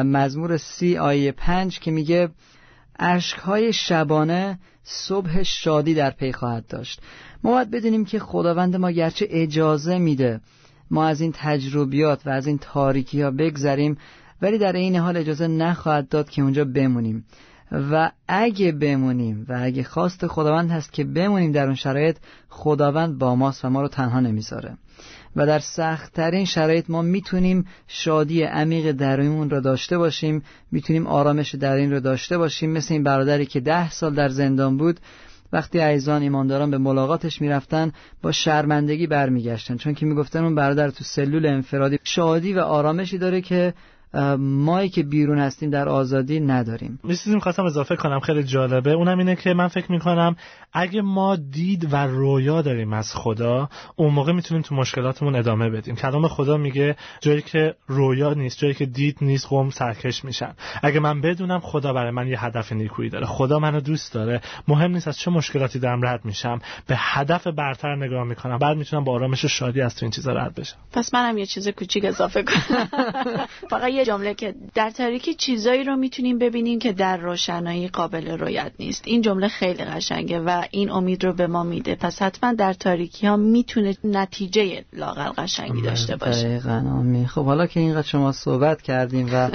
مزمور 0.05 0.57
سی 0.57 0.97
آیه 0.97 1.31
5 1.31 1.79
که 1.79 1.91
میگه 1.91 2.29
اشکهای 2.99 3.73
شبانه 3.73 4.59
صبح 4.83 5.43
شادی 5.43 5.93
در 5.93 6.11
پی 6.11 6.33
خواهد 6.33 6.67
داشت. 6.67 7.01
ما 7.43 7.51
باید 7.51 7.71
بدونیم 7.71 8.05
که 8.05 8.19
خداوند 8.19 8.75
ما 8.75 8.91
گرچه 8.91 9.27
اجازه 9.29 9.97
میده 9.97 10.41
ما 10.91 11.05
از 11.05 11.21
این 11.21 11.33
تجربیات 11.35 12.27
و 12.27 12.29
از 12.29 12.47
این 12.47 12.57
تاریکی 12.57 13.21
ها 13.21 13.31
بگذریم 13.31 13.97
ولی 14.41 14.57
در 14.57 14.73
این 14.73 14.95
حال 14.95 15.17
اجازه 15.17 15.47
نخواهد 15.47 16.09
داد 16.09 16.29
که 16.29 16.41
اونجا 16.41 16.65
بمونیم. 16.65 17.25
و 17.71 18.11
اگه 18.27 18.71
بمونیم 18.71 19.45
و 19.49 19.59
اگه 19.61 19.83
خواست 19.83 20.27
خداوند 20.27 20.71
هست 20.71 20.93
که 20.93 21.03
بمونیم 21.03 21.51
در 21.51 21.65
اون 21.65 21.75
شرایط 21.75 22.17
خداوند 22.49 23.17
با 23.17 23.35
ماست 23.35 23.65
و 23.65 23.69
ما 23.69 23.81
رو 23.81 23.87
تنها 23.87 24.19
نمی‌ذاره. 24.19 24.77
و 25.35 25.45
در 25.45 25.59
سختترین 25.59 26.45
شرایط 26.45 26.89
ما 26.89 27.01
می‌تونیم 27.01 27.65
شادی 27.87 28.43
عمیق 28.43 28.91
درونمون 28.91 29.49
را 29.49 29.59
داشته 29.59 29.97
باشیم 29.97 30.43
می‌تونیم 30.71 31.07
آرامش 31.07 31.55
درون 31.55 31.91
رو 31.91 31.99
داشته 31.99 32.37
باشیم. 32.37 32.71
مثل 32.71 32.93
این 32.93 33.03
برادری 33.03 33.45
که 33.45 33.59
ده 33.59 33.89
سال 33.89 34.15
در 34.15 34.29
زندان 34.29 34.77
بود 34.77 34.99
وقتی 35.53 35.79
عیزان 35.79 36.21
ایمانداران 36.21 36.71
به 36.71 36.77
ملاقاتش 36.77 37.41
می‌رفتن 37.41 37.91
با 38.21 38.31
شرمندگی 38.31 39.07
برمیگشتن. 39.07 39.77
چون 39.77 39.93
که 39.93 40.05
می‌گفتن 40.05 40.43
اون 40.43 40.55
برادر 40.55 40.89
تو 40.89 41.03
سلول 41.03 41.45
انفرادی 41.45 41.99
شادی 42.03 42.53
و 42.53 42.59
آرامشی 42.59 43.17
داره 43.17 43.41
که 43.41 43.73
مایی 44.39 44.89
که 44.89 45.03
بیرون 45.03 45.39
هستیم 45.39 45.69
در 45.69 45.89
آزادی 45.89 46.39
نداریم. 46.39 46.99
چیزی 47.07 47.39
خواستم 47.39 47.65
اضافه 47.65 47.95
کنم 47.95 48.19
خیلی 48.19 48.43
جالبه. 48.43 48.91
اونم 48.91 49.17
اینه 49.17 49.35
که 49.35 49.53
من 49.53 49.67
فکر 49.67 49.91
می‌کنم 49.91 50.35
اگه 50.73 51.01
ما 51.01 51.35
دید 51.35 51.93
و 51.93 52.07
رویا 52.07 52.61
داریم 52.61 52.93
از 52.93 53.15
خدا 53.15 53.69
اون 53.95 54.13
موقع 54.13 54.31
می‌تونیم 54.31 54.63
تو 54.63 54.75
مشکلاتمون 54.75 55.35
ادامه 55.35 55.69
بدیم. 55.69 55.95
کلام 55.95 56.27
خدا 56.27 56.57
میگه 56.57 56.95
جایی 57.21 57.41
که 57.41 57.75
رویا 57.87 58.33
نیست 58.33 58.57
جایی 58.59 58.73
که 58.73 58.85
دید 58.85 59.17
نیست 59.21 59.47
قوم 59.47 59.69
سرکش 59.69 60.25
میشن. 60.25 60.53
اگه 60.83 60.99
من 60.99 61.21
بدونم 61.21 61.59
خدا 61.59 61.93
برای 61.93 62.11
من 62.11 62.27
یه 62.27 62.45
هدف 62.45 62.71
نیکویی 62.71 63.09
داره. 63.09 63.25
خدا 63.25 63.59
منو 63.59 63.79
دوست 63.79 64.13
داره. 64.13 64.41
مهم 64.67 64.91
نیست 64.91 65.07
از 65.07 65.17
چه 65.17 65.31
مشکلاتی 65.31 65.79
دارم 65.79 66.05
رد 66.05 66.25
میشم. 66.25 66.61
به 66.87 66.95
هدف 66.97 67.47
برتر 67.47 67.95
نگاه 67.95 68.23
می‌کنم. 68.23 68.57
بعد 68.57 68.77
می‌تونم 68.77 69.03
با 69.03 69.13
آرامش 69.13 69.45
و 69.45 69.47
شادی 69.47 69.81
از 69.81 69.95
تو 69.95 70.05
این 70.05 70.11
چیزا 70.11 70.33
رد 70.33 70.55
بشم. 70.55 70.75
پس 70.91 71.13
منم 71.13 71.37
یه 71.37 71.45
چیز 71.45 71.67
کوچیک 71.67 72.05
اضافه 72.05 72.43
کنم. 72.43 72.89
فقط 73.69 73.98
یه 73.99 74.05
جمله 74.05 74.33
که 74.33 74.55
در 74.75 74.89
تاریکی 74.89 75.33
چیزایی 75.33 75.83
رو 75.83 75.95
می‌تونیم 75.95 76.39
ببینیم 76.39 76.79
که 76.79 76.93
در 76.93 77.17
روشنایی 77.17 77.87
قابل 77.87 78.37
رویت 78.37 78.71
نیست. 78.79 79.03
این 79.05 79.21
جمله 79.21 79.47
خیلی 79.47 79.83
قشنگه 79.83 80.39
و 80.39 80.63
این 80.71 80.91
امید 80.91 81.23
رو 81.23 81.33
به 81.33 81.47
ما 81.47 81.63
میده. 81.63 81.95
پس 81.95 82.21
حتما 82.21 82.53
در 82.53 82.73
تاریکی 82.73 83.27
ها 83.27 83.35
می‌تونه 83.35 83.95
نتیجه 84.03 84.83
لاقل 84.93 85.29
قشنگی 85.37 85.81
داشته 85.81 86.15
باشه. 86.15 86.47
دقیقا 86.47 87.25
خب 87.27 87.45
حالا 87.45 87.67
که 87.67 87.79
اینقدر 87.79 88.07
شما 88.07 88.31
صحبت 88.31 88.81
کردیم 88.81 89.29
و 89.33 89.49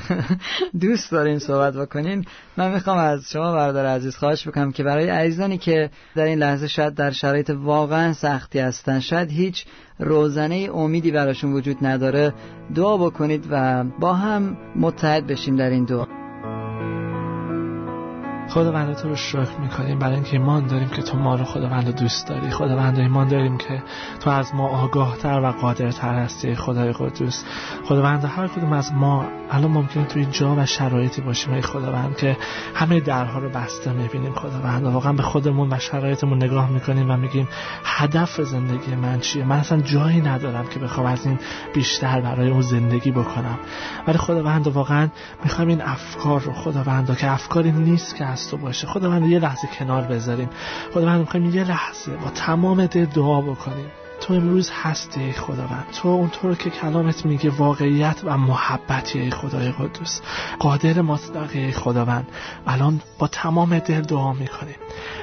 دوست 0.80 1.10
دارین 1.10 1.38
صحبت 1.38 1.74
بکنین 1.74 2.24
من 2.56 2.74
می‌خوام 2.74 2.98
از 2.98 3.30
شما 3.30 3.52
برادر 3.52 3.86
عزیز 3.86 4.16
خواهش 4.16 4.48
بکنم 4.48 4.72
که 4.72 4.82
برای 4.82 5.08
عزیزانی 5.08 5.58
که 5.58 5.90
در 6.16 6.24
این 6.24 6.38
لحظه 6.38 6.68
شاید 6.68 6.94
در 6.94 7.10
شرایط 7.10 7.50
واقعا 7.50 8.12
سختی 8.12 8.58
هستن 8.58 9.00
شاید 9.00 9.30
هیچ 9.30 9.64
روزنه 9.98 10.70
امیدی 10.74 11.10
براشون 11.10 11.52
وجود 11.52 11.76
نداره 11.82 12.34
دعا 12.74 12.96
بکنید 12.96 13.46
و 13.50 13.84
با 13.84 14.12
هم 14.12 14.56
متحد 14.76 15.26
بشیم 15.26 15.56
در 15.56 15.70
این 15.70 15.84
دعا. 15.84 16.23
خداوند 18.48 18.96
تو 18.96 19.08
رو 19.08 19.16
شکر 19.16 19.60
می‌کنیم 19.60 19.98
برای 19.98 20.14
اینکه 20.14 20.32
ایمان 20.32 20.66
داریم 20.66 20.88
که 20.88 21.02
تو 21.02 21.18
ما 21.18 21.34
رو 21.34 21.44
خداوند 21.44 22.00
دوست 22.00 22.28
داری. 22.28 22.50
خداوند 22.50 22.98
ایمان 22.98 23.28
داریم 23.28 23.58
که 23.58 23.82
تو 24.20 24.30
از 24.30 24.54
ما 24.54 24.68
آگاهتر 24.68 25.40
و 25.40 25.46
قادرتر 25.46 26.14
هستی 26.14 26.54
خدای 26.54 26.92
قدوس. 26.92 27.44
خداوند 27.84 28.24
هر 28.24 28.48
کدوم 28.48 28.72
از 28.72 28.92
ما 28.92 29.24
الان 29.50 29.70
ممکنه 29.70 30.04
توی 30.04 30.24
جا 30.24 30.54
و 30.56 30.66
شرایطی 30.66 31.22
باشیم 31.22 31.54
ای 31.54 31.62
خداوند 31.62 32.16
که 32.16 32.36
همه 32.74 33.00
درها 33.00 33.38
رو 33.38 33.48
بسته 33.48 33.92
می‌بینیم 33.92 34.32
خداوند 34.32 34.82
واقعا 34.82 35.12
به 35.12 35.22
خودمون 35.22 35.72
و 35.72 35.78
شرایطمون 35.78 36.44
نگاه 36.44 36.70
می‌کنیم 36.70 37.10
و 37.10 37.16
میگیم 37.16 37.48
هدف 37.84 38.40
زندگی 38.40 38.94
من 38.94 39.20
چیه؟ 39.20 39.44
من 39.44 39.56
اصلا 39.56 39.80
جایی 39.80 40.20
ندارم 40.20 40.66
که 40.66 40.78
بخوام 40.78 41.06
از 41.06 41.26
این 41.26 41.38
بیشتر 41.74 42.20
برای 42.20 42.50
اون 42.50 42.60
زندگی 42.62 43.10
بکنم. 43.10 43.58
ولی 44.08 44.18
خداوند 44.18 44.66
واقعا 44.66 45.08
می‌خوام 45.44 45.68
این 45.68 45.82
افکار 45.82 46.40
رو 46.40 46.52
خداوند 46.52 47.16
که 47.16 47.30
افکاری 47.30 47.72
نیست 47.72 48.16
که 48.16 48.24
از 48.34 48.48
تو 48.48 48.56
باشه. 48.56 48.86
خداوند 48.86 49.26
یه 49.26 49.38
لحظه 49.38 49.68
کنار 49.78 50.02
بذاریم. 50.02 50.50
خداوند 50.94 51.20
می‌خوایم 51.20 51.54
یه 51.54 51.64
لحظه 51.64 52.12
با 52.12 52.30
تمام 52.30 52.86
دل 52.86 53.04
دعا 53.04 53.40
بکنیم. 53.40 53.90
تو 54.20 54.34
امروز 54.34 54.70
هستی 54.82 55.20
ای 55.20 55.32
خداوند. 55.32 55.86
تو 56.02 56.08
اونطور 56.08 56.54
که 56.54 56.70
کلامت 56.70 57.26
میگه 57.26 57.50
واقعیت 57.50 58.16
و 58.24 58.38
محبتی 58.38 59.18
ای 59.18 59.30
خدای 59.30 59.72
قدوس. 59.72 60.20
قادر 60.58 61.02
مطلقی 61.02 61.58
ای 61.58 61.72
خداوند. 61.72 62.28
الان 62.66 63.00
با 63.18 63.28
تمام 63.28 63.78
دل 63.78 64.00
دعا 64.00 64.32
می‌کنیم. 64.32 64.76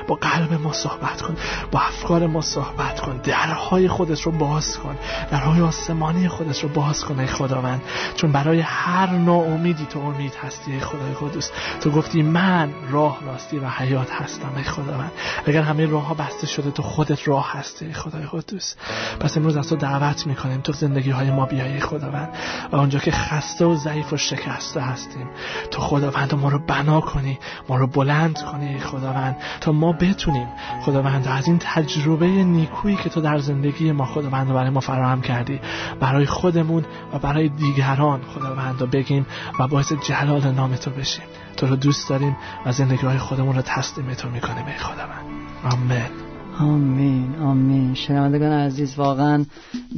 با 0.07 0.15
قلب 0.15 0.53
ما 0.53 0.73
صحبت 0.73 1.21
کن. 1.21 1.35
با 1.71 1.79
افکار 1.79 2.27
ما 2.27 2.41
صحبت 2.41 2.99
کن. 2.99 3.17
درهای 3.17 3.87
خودت 3.87 4.21
رو 4.21 4.31
باز 4.31 4.77
کن. 4.77 4.97
درهای 5.31 5.61
آسمانی 5.61 6.27
خودت 6.27 6.63
رو 6.63 6.69
باز 6.69 7.05
کن 7.05 7.19
ای 7.19 7.27
خداوند. 7.27 7.81
چون 8.15 8.31
برای 8.31 8.59
هر 8.59 9.09
ناامیدی 9.09 9.85
تو 9.85 9.99
امید 9.99 10.33
هستی 10.35 10.71
ای 10.71 10.79
خدای 10.79 11.13
قدوس. 11.21 11.51
تو 11.81 11.91
گفتی 11.91 12.21
من 12.23 12.73
راه 12.89 13.19
راستی 13.25 13.59
و 13.59 13.69
حیات 13.69 14.11
هستم 14.11 14.51
ای 14.57 14.63
خداوند. 14.63 15.11
اگر 15.45 15.61
همه 15.61 15.85
راه 15.85 16.07
ها 16.07 16.13
بسته 16.13 16.47
شده 16.47 16.71
تو 16.71 16.83
خودت 16.83 17.27
راه 17.27 17.51
هستی 17.51 17.85
ای 17.85 17.93
خدای 17.93 18.25
قدوس. 18.31 18.75
پس 19.19 19.37
امروز 19.37 19.57
از 19.57 19.69
تو 19.69 19.75
دعوت 19.75 20.27
می‌کنیم 20.27 20.61
تو 20.61 20.73
زندگی 20.73 21.11
های 21.11 21.31
ما 21.31 21.45
بیایی 21.45 21.79
خداوند. 21.79 22.29
و 22.71 22.75
اونجا 22.75 22.99
که 22.99 23.11
خسته 23.11 23.65
و 23.65 23.75
ضعیف 23.75 24.13
و 24.13 24.17
شکسته 24.17 24.81
هستیم 24.81 25.29
تو 25.71 25.81
خداوند 25.81 26.35
ما 26.35 26.49
رو 26.49 26.59
بنا 26.59 27.01
کنی 27.01 27.39
ما 27.69 27.77
رو 27.77 27.87
بلند 27.87 28.41
کنی 28.41 28.79
خداوند. 28.79 29.37
تا 29.61 29.71
ما 29.71 29.91
بتونیم 29.91 30.47
خداوند 30.81 31.27
از 31.27 31.47
این 31.47 31.57
تجربه 31.59 32.27
نیکویی 32.27 32.95
که 32.95 33.09
تو 33.09 33.21
در 33.21 33.37
زندگی 33.37 33.91
ما 33.91 34.05
خداوند 34.05 34.53
برای 34.53 34.69
ما 34.69 34.79
فراهم 34.79 35.21
کردی 35.21 35.59
برای 35.99 36.25
خودمون 36.25 36.85
و 37.13 37.19
برای 37.19 37.49
دیگران 37.49 38.21
خداوند 38.21 38.91
بگیم 38.91 39.25
و 39.59 39.67
باعث 39.67 39.93
جلال 39.93 40.51
نام 40.51 40.75
تو 40.75 40.91
بشیم. 40.91 41.25
تو 41.57 41.67
رو 41.67 41.75
دوست 41.75 42.09
داریم 42.09 42.37
و 42.65 42.71
زندگی 42.71 43.07
های 43.07 43.17
خودمون 43.17 43.55
رو 43.55 43.61
تسلیم 43.61 44.13
تو 44.13 44.29
می‌کنیم 44.29 44.65
ای 44.65 44.77
خداوند. 44.77 45.25
آمین. 45.71 46.20
آمین 46.59 47.35
آمین. 47.35 47.93
شنوندگان 47.93 48.51
عزیز 48.51 48.95
واقعا 48.97 49.45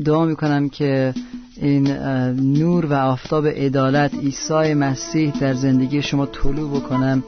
دعا 0.05 0.25
می‌کنم 0.25 0.69
که 0.69 1.13
این 1.55 1.87
نور 2.31 2.85
و 2.85 2.93
آفتاب 2.93 3.47
عدالت 3.47 4.13
عیسی 4.13 4.73
مسیح 4.73 5.31
در 5.39 5.53
زندگی 5.53 6.01
شما 6.01 6.25
طلوع 6.25 6.69
بکنم 6.69 7.23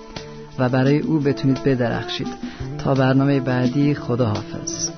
و 0.60 0.70
برای 0.70 1.00
او 1.00 1.20
بتونید 1.20 1.64
بدرخشید. 1.64 2.28
تا 2.78 2.94
برنامه 2.94 3.40
بعدی 3.40 3.94
خدا 3.94 4.26
حافظ 4.26 4.95